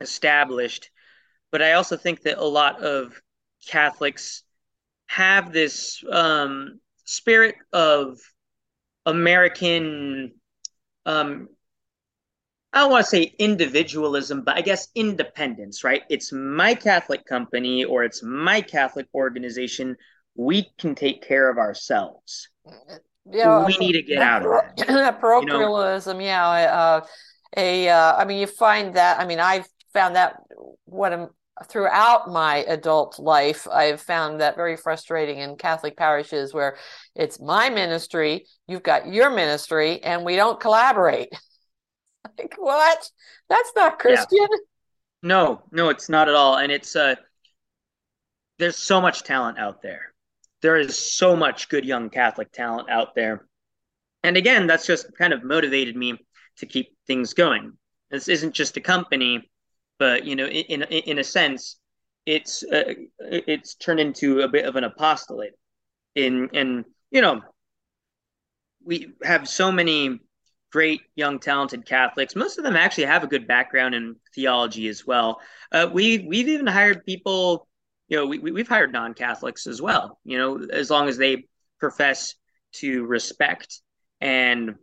established. 0.00 0.90
But 1.52 1.62
I 1.62 1.74
also 1.74 1.96
think 1.96 2.22
that 2.22 2.38
a 2.38 2.44
lot 2.44 2.82
of 2.82 3.22
Catholics 3.68 4.42
have 5.06 5.52
this 5.52 6.02
um, 6.10 6.80
spirit 7.04 7.54
of 7.72 8.18
American, 9.06 10.32
um, 11.06 11.50
I 12.74 12.80
don't 12.80 12.90
want 12.90 13.04
to 13.04 13.10
say 13.10 13.34
individualism, 13.38 14.42
but 14.42 14.56
I 14.56 14.60
guess 14.60 14.88
independence, 14.96 15.84
right? 15.84 16.02
It's 16.10 16.32
my 16.32 16.74
Catholic 16.74 17.24
company 17.24 17.84
or 17.84 18.02
it's 18.02 18.20
my 18.24 18.60
Catholic 18.60 19.06
organization. 19.14 19.96
We 20.34 20.66
can 20.76 20.96
take 20.96 21.22
care 21.22 21.48
of 21.48 21.56
ourselves. 21.56 22.48
Yeah, 23.30 23.64
we 23.64 23.78
need 23.78 23.92
to 23.92 24.02
get 24.02 24.20
out 24.20 24.44
of 24.44 24.86
that. 24.88 25.20
Parochialism, 25.20 26.20
you 26.20 26.26
know? 26.26 26.32
yeah. 26.32 26.48
Uh, 26.48 27.06
a, 27.56 27.88
uh, 27.88 28.16
I 28.16 28.24
mean, 28.24 28.40
you 28.40 28.48
find 28.48 28.94
that. 28.94 29.20
I 29.20 29.26
mean, 29.26 29.38
I've 29.38 29.68
found 29.92 30.16
that 30.16 30.38
what 30.84 31.12
I'm 31.12 31.28
throughout 31.68 32.28
my 32.28 32.64
adult 32.66 33.20
life, 33.20 33.68
I've 33.68 34.00
found 34.00 34.40
that 34.40 34.56
very 34.56 34.76
frustrating 34.76 35.38
in 35.38 35.54
Catholic 35.54 35.96
parishes 35.96 36.52
where 36.52 36.76
it's 37.14 37.40
my 37.40 37.70
ministry, 37.70 38.46
you've 38.66 38.82
got 38.82 39.06
your 39.06 39.30
ministry, 39.30 40.02
and 40.02 40.24
we 40.24 40.34
don't 40.34 40.58
collaborate. 40.58 41.28
like, 42.38 42.54
what? 42.56 43.10
That's 43.48 43.72
not 43.76 43.98
Christian. 43.98 44.38
Yeah. 44.40 44.46
No, 45.22 45.62
no, 45.72 45.88
it's 45.88 46.08
not 46.08 46.28
at 46.28 46.34
all. 46.34 46.58
And 46.58 46.70
it's, 46.70 46.96
uh, 46.96 47.14
there's 48.58 48.76
so 48.76 49.00
much 49.00 49.22
talent 49.22 49.58
out 49.58 49.82
there. 49.82 50.12
There 50.62 50.76
is 50.76 50.98
so 50.98 51.34
much 51.34 51.68
good 51.68 51.84
young 51.84 52.10
Catholic 52.10 52.52
talent 52.52 52.90
out 52.90 53.14
there. 53.14 53.46
And 54.22 54.36
again, 54.36 54.66
that's 54.66 54.86
just 54.86 55.06
kind 55.16 55.32
of 55.32 55.44
motivated 55.44 55.96
me 55.96 56.18
to 56.58 56.66
keep 56.66 56.96
things 57.06 57.34
going. 57.34 57.72
This 58.10 58.28
isn't 58.28 58.54
just 58.54 58.76
a 58.76 58.80
company 58.80 59.50
but 59.98 60.24
you 60.24 60.36
know, 60.36 60.46
in 60.46 60.82
in, 60.82 60.82
in 60.82 61.18
a 61.18 61.24
sense, 61.24 61.76
it's 62.26 62.64
uh, 62.64 62.94
it's 63.20 63.74
turned 63.74 64.00
into 64.00 64.40
a 64.40 64.48
bit 64.48 64.64
of 64.64 64.76
an 64.76 64.84
apostolate. 64.84 65.54
In 66.14 66.50
and 66.52 66.84
you 67.10 67.20
know, 67.20 67.42
we 68.84 69.12
have 69.22 69.48
so 69.48 69.70
many 69.70 70.20
great 70.74 71.02
young 71.14 71.38
talented 71.38 71.86
Catholics. 71.86 72.34
Most 72.34 72.58
of 72.58 72.64
them 72.64 72.74
actually 72.74 73.04
have 73.04 73.22
a 73.22 73.28
good 73.28 73.46
background 73.46 73.94
in 73.94 74.16
theology 74.34 74.88
as 74.88 75.06
well. 75.06 75.40
Uh, 75.70 75.88
we 75.92 76.18
we've 76.18 76.48
even 76.48 76.66
hired 76.66 77.06
people. 77.06 77.68
You 78.08 78.16
know, 78.16 78.26
we 78.26 78.40
we've 78.40 78.66
hired 78.66 78.92
non 78.92 79.14
Catholics 79.14 79.68
as 79.68 79.80
well. 79.80 80.18
You 80.24 80.36
know, 80.36 80.66
as 80.72 80.90
long 80.90 81.08
as 81.08 81.16
they 81.16 81.46
profess 81.78 82.34
to 82.80 83.04
respect 83.04 83.82
and 84.20 84.74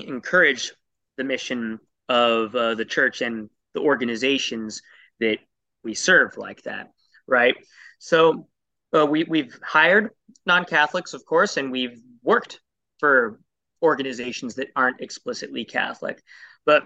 encourage 0.00 0.70
the 1.16 1.24
mission 1.24 1.78
of 2.10 2.54
uh, 2.54 2.74
the 2.74 2.84
church 2.84 3.22
and 3.22 3.48
the 3.72 3.80
organizations 3.80 4.82
that 5.18 5.38
we 5.82 5.94
serve 5.94 6.36
like 6.36 6.60
that, 6.64 6.90
right? 7.26 7.54
So 8.00 8.48
uh, 8.94 9.06
we 9.06 9.24
we've 9.24 9.58
hired 9.62 10.10
non-Catholics, 10.44 11.14
of 11.14 11.24
course, 11.24 11.56
and 11.56 11.72
we've 11.72 11.98
worked 12.22 12.60
for 12.98 13.40
organizations 13.82 14.54
that 14.56 14.68
aren't 14.76 15.00
explicitly 15.00 15.64
Catholic, 15.64 16.22
but 16.66 16.84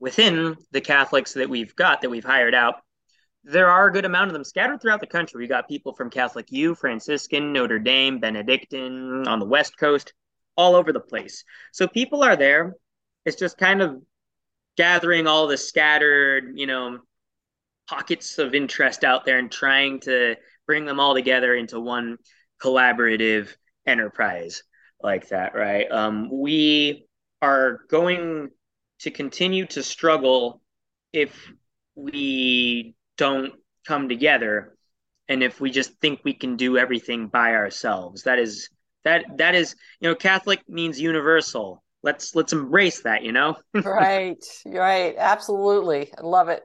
within 0.00 0.56
the 0.72 0.80
Catholics 0.80 1.34
that 1.34 1.48
we've 1.48 1.74
got 1.76 2.02
that 2.02 2.10
we've 2.10 2.24
hired 2.24 2.54
out, 2.54 2.76
there 3.44 3.70
are 3.70 3.88
a 3.88 3.92
good 3.92 4.04
amount 4.04 4.28
of 4.28 4.32
them 4.32 4.44
scattered 4.44 4.80
throughout 4.80 5.00
the 5.00 5.06
country. 5.06 5.40
We 5.40 5.46
got 5.46 5.68
people 5.68 5.94
from 5.94 6.10
Catholic 6.10 6.50
U, 6.50 6.74
Franciscan, 6.74 7.52
Notre 7.52 7.78
Dame, 7.78 8.18
Benedictine, 8.18 9.26
on 9.26 9.38
the 9.38 9.46
West 9.46 9.76
Coast, 9.78 10.14
all 10.56 10.74
over 10.74 10.92
the 10.92 11.00
place. 11.00 11.44
So 11.72 11.86
people 11.86 12.22
are 12.22 12.36
there. 12.36 12.74
It's 13.26 13.36
just 13.36 13.58
kind 13.58 13.82
of 13.82 14.02
gathering 14.76 15.26
all 15.26 15.46
the 15.46 15.56
scattered, 15.56 16.52
you 16.56 16.66
know, 16.66 16.98
pockets 17.88 18.38
of 18.38 18.54
interest 18.54 19.04
out 19.04 19.24
there 19.24 19.38
and 19.38 19.52
trying 19.52 20.00
to 20.00 20.36
bring 20.66 20.86
them 20.86 20.98
all 20.98 21.14
together 21.14 21.54
into 21.54 21.78
one 21.78 22.16
collaborative 22.62 23.54
enterprise 23.86 24.62
like 25.04 25.28
that, 25.28 25.54
right? 25.54 25.90
Um, 25.90 26.30
we 26.32 27.06
are 27.42 27.80
going 27.90 28.50
to 29.00 29.10
continue 29.10 29.66
to 29.66 29.82
struggle 29.82 30.62
if 31.12 31.52
we 31.94 32.94
don't 33.16 33.52
come 33.86 34.08
together 34.08 34.76
and 35.28 35.42
if 35.42 35.60
we 35.60 35.70
just 35.70 35.92
think 36.00 36.20
we 36.24 36.34
can 36.34 36.56
do 36.56 36.76
everything 36.76 37.28
by 37.28 37.54
ourselves. 37.54 38.24
That 38.24 38.38
is 38.38 38.70
that 39.04 39.24
that 39.36 39.54
is, 39.54 39.76
you 40.00 40.08
know, 40.08 40.14
Catholic 40.14 40.66
means 40.68 41.00
universal. 41.00 41.82
Let's 42.02 42.34
let's 42.34 42.52
embrace 42.52 43.02
that 43.02 43.22
you 43.22 43.32
know? 43.32 43.56
Right 43.84 44.42
right. 44.66 45.14
Absolutely. 45.16 46.12
I 46.16 46.22
love 46.22 46.48
it. 46.48 46.62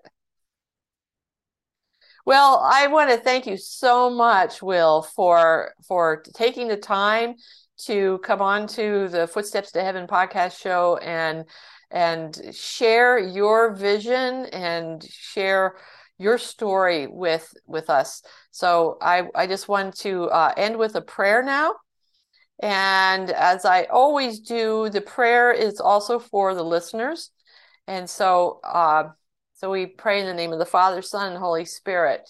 Well 2.25 2.61
i 2.63 2.87
want 2.87 3.09
to 3.09 3.17
thank 3.17 3.47
you 3.47 3.57
so 3.57 4.09
much 4.09 4.61
will 4.61 5.01
for 5.01 5.73
for 5.87 6.21
taking 6.35 6.67
the 6.67 6.77
time 6.77 7.35
to 7.85 8.19
come 8.19 8.41
on 8.41 8.67
to 8.67 9.07
the 9.09 9.27
footsteps 9.27 9.71
to 9.71 9.81
heaven 9.81 10.07
podcast 10.07 10.59
show 10.59 10.97
and 10.97 11.45
and 11.91 12.39
share 12.53 13.17
your 13.17 13.73
vision 13.73 14.45
and 14.47 15.03
share 15.03 15.75
your 16.17 16.37
story 16.37 17.07
with 17.07 17.53
with 17.65 17.89
us 17.89 18.21
so 18.51 18.97
i 19.01 19.23
i 19.35 19.47
just 19.47 19.67
want 19.67 19.95
to 19.95 20.25
uh, 20.25 20.53
end 20.57 20.77
with 20.77 20.95
a 20.95 21.01
prayer 21.01 21.41
now 21.41 21.73
and 22.61 23.31
as 23.31 23.63
I 23.63 23.83
always 23.85 24.39
do, 24.39 24.89
the 24.89 25.01
prayer 25.01 25.51
is 25.51 25.79
also 25.79 26.19
for 26.19 26.53
the 26.53 26.63
listeners. 26.63 27.31
And 27.87 28.09
so, 28.09 28.59
uh, 28.63 29.09
so 29.53 29.71
we 29.71 29.85
pray 29.85 30.19
in 30.19 30.25
the 30.25 30.33
name 30.33 30.51
of 30.51 30.59
the 30.59 30.65
Father, 30.65 31.01
Son, 31.01 31.31
and 31.31 31.37
Holy 31.37 31.65
Spirit. 31.65 32.29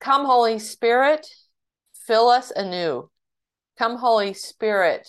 Come, 0.00 0.24
Holy 0.26 0.58
Spirit, 0.58 1.26
fill 2.06 2.28
us 2.28 2.52
anew. 2.54 3.10
Come, 3.78 3.96
Holy 3.96 4.34
Spirit, 4.34 5.08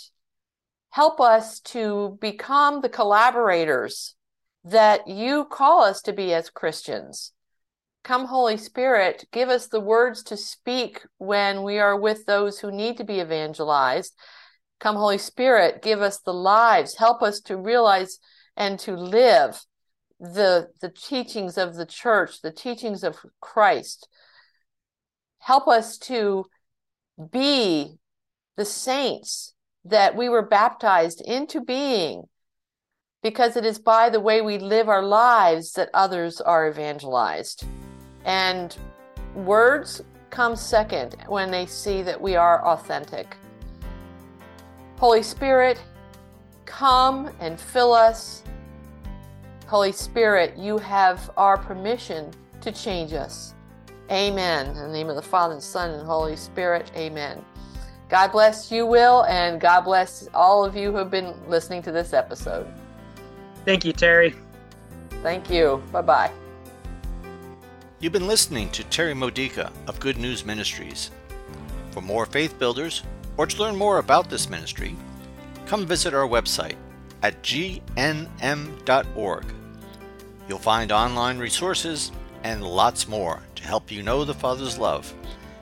help 0.89 1.21
us 1.21 1.59
to 1.59 2.17
become 2.19 2.81
the 2.81 2.89
collaborators 2.89 4.15
that 4.63 5.07
you 5.07 5.45
call 5.45 5.83
us 5.83 6.01
to 6.01 6.13
be 6.13 6.33
as 6.33 6.49
Christians. 6.49 7.31
Come, 8.03 8.25
Holy 8.25 8.57
Spirit, 8.57 9.25
give 9.31 9.49
us 9.49 9.67
the 9.67 9.79
words 9.79 10.23
to 10.23 10.37
speak 10.37 11.01
when 11.17 11.63
we 11.63 11.79
are 11.79 11.99
with 11.99 12.25
those 12.25 12.59
who 12.59 12.71
need 12.71 12.97
to 12.97 13.03
be 13.03 13.19
evangelized. 13.19 14.15
Come, 14.79 14.95
Holy 14.95 15.17
Spirit, 15.17 15.81
give 15.81 16.01
us 16.01 16.19
the 16.19 16.33
lives. 16.33 16.95
Help 16.97 17.21
us 17.21 17.39
to 17.41 17.57
realize 17.57 18.19
and 18.57 18.79
to 18.79 18.95
live 18.95 19.63
the, 20.19 20.67
the 20.81 20.89
teachings 20.89 21.57
of 21.57 21.75
the 21.75 21.85
church, 21.85 22.41
the 22.41 22.51
teachings 22.51 23.03
of 23.03 23.17
Christ. 23.41 24.07
Help 25.39 25.67
us 25.67 25.97
to 25.99 26.45
be 27.31 27.99
the 28.57 28.65
saints 28.65 29.53
that 29.83 30.15
we 30.15 30.29
were 30.29 30.41
baptized 30.41 31.21
into 31.21 31.61
being 31.61 32.23
because 33.21 33.55
it 33.57 33.65
is 33.65 33.79
by 33.79 34.09
the 34.09 34.19
way 34.19 34.41
we 34.41 34.57
live 34.57 34.87
our 34.87 35.03
lives 35.03 35.73
that 35.73 35.89
others 35.93 36.39
are 36.41 36.69
evangelized. 36.69 37.65
And 38.23 38.75
words 39.33 40.03
come 40.29 40.55
second 40.55 41.15
when 41.27 41.49
they 41.49 41.65
see 41.65 42.03
that 42.03 42.21
we 42.21 42.35
are 42.35 42.63
authentic. 42.65 43.35
Holy 44.97 45.23
Spirit, 45.23 45.81
come 46.65 47.29
and 47.39 47.59
fill 47.59 47.93
us. 47.93 48.43
Holy 49.67 49.91
Spirit, 49.91 50.55
you 50.55 50.77
have 50.77 51.31
our 51.35 51.57
permission 51.57 52.31
to 52.61 52.71
change 52.71 53.13
us. 53.13 53.55
Amen. 54.11 54.67
In 54.67 54.75
the 54.75 54.87
name 54.87 55.09
of 55.09 55.15
the 55.15 55.21
Father, 55.21 55.55
and 55.55 55.63
Son, 55.63 55.89
and 55.89 56.05
Holy 56.05 56.35
Spirit, 56.35 56.91
amen. 56.95 57.43
God 58.07 58.31
bless 58.31 58.71
you, 58.71 58.85
Will, 58.85 59.23
and 59.23 59.59
God 59.59 59.81
bless 59.81 60.27
all 60.33 60.63
of 60.63 60.75
you 60.75 60.91
who 60.91 60.97
have 60.97 61.09
been 61.09 61.33
listening 61.47 61.81
to 61.83 61.91
this 61.91 62.13
episode. 62.13 62.67
Thank 63.65 63.83
you, 63.83 63.93
Terry. 63.93 64.35
Thank 65.23 65.49
you. 65.49 65.81
Bye 65.91 66.01
bye. 66.01 66.31
You've 67.99 68.13
been 68.13 68.27
listening 68.27 68.69
to 68.71 68.83
Terry 68.85 69.15
Modica 69.15 69.71
of 69.87 69.99
Good 69.99 70.17
News 70.17 70.45
Ministries. 70.45 71.09
For 71.91 72.01
more 72.01 72.27
faith 72.27 72.59
builders, 72.59 73.01
or 73.37 73.47
to 73.47 73.59
learn 73.59 73.75
more 73.75 73.97
about 73.97 74.29
this 74.29 74.49
ministry, 74.49 74.95
come 75.65 75.87
visit 75.87 76.13
our 76.13 76.27
website 76.27 76.75
at 77.23 77.41
gnm.org. 77.41 77.85
You'll 80.47 80.59
find 80.59 80.91
online 80.91 81.39
resources 81.39 82.11
and 82.43 82.63
lots 82.63 83.07
more 83.07 83.41
to 83.55 83.63
help 83.63 83.91
you 83.91 84.03
know 84.03 84.23
the 84.23 84.33
Father's 84.33 84.77
love 84.77 85.11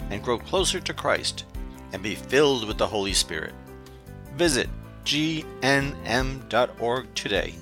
and 0.10 0.21
grow 0.21 0.38
closer 0.38 0.82
to 0.82 0.93
Christ 0.93 1.45
and 1.93 2.03
be 2.03 2.15
filled 2.15 2.67
with 2.67 2.77
the 2.77 2.88
Holy 2.88 3.13
Spirit. 3.13 3.53
Visit 4.36 4.67
gnm.org 5.06 6.36
today. 7.15 7.53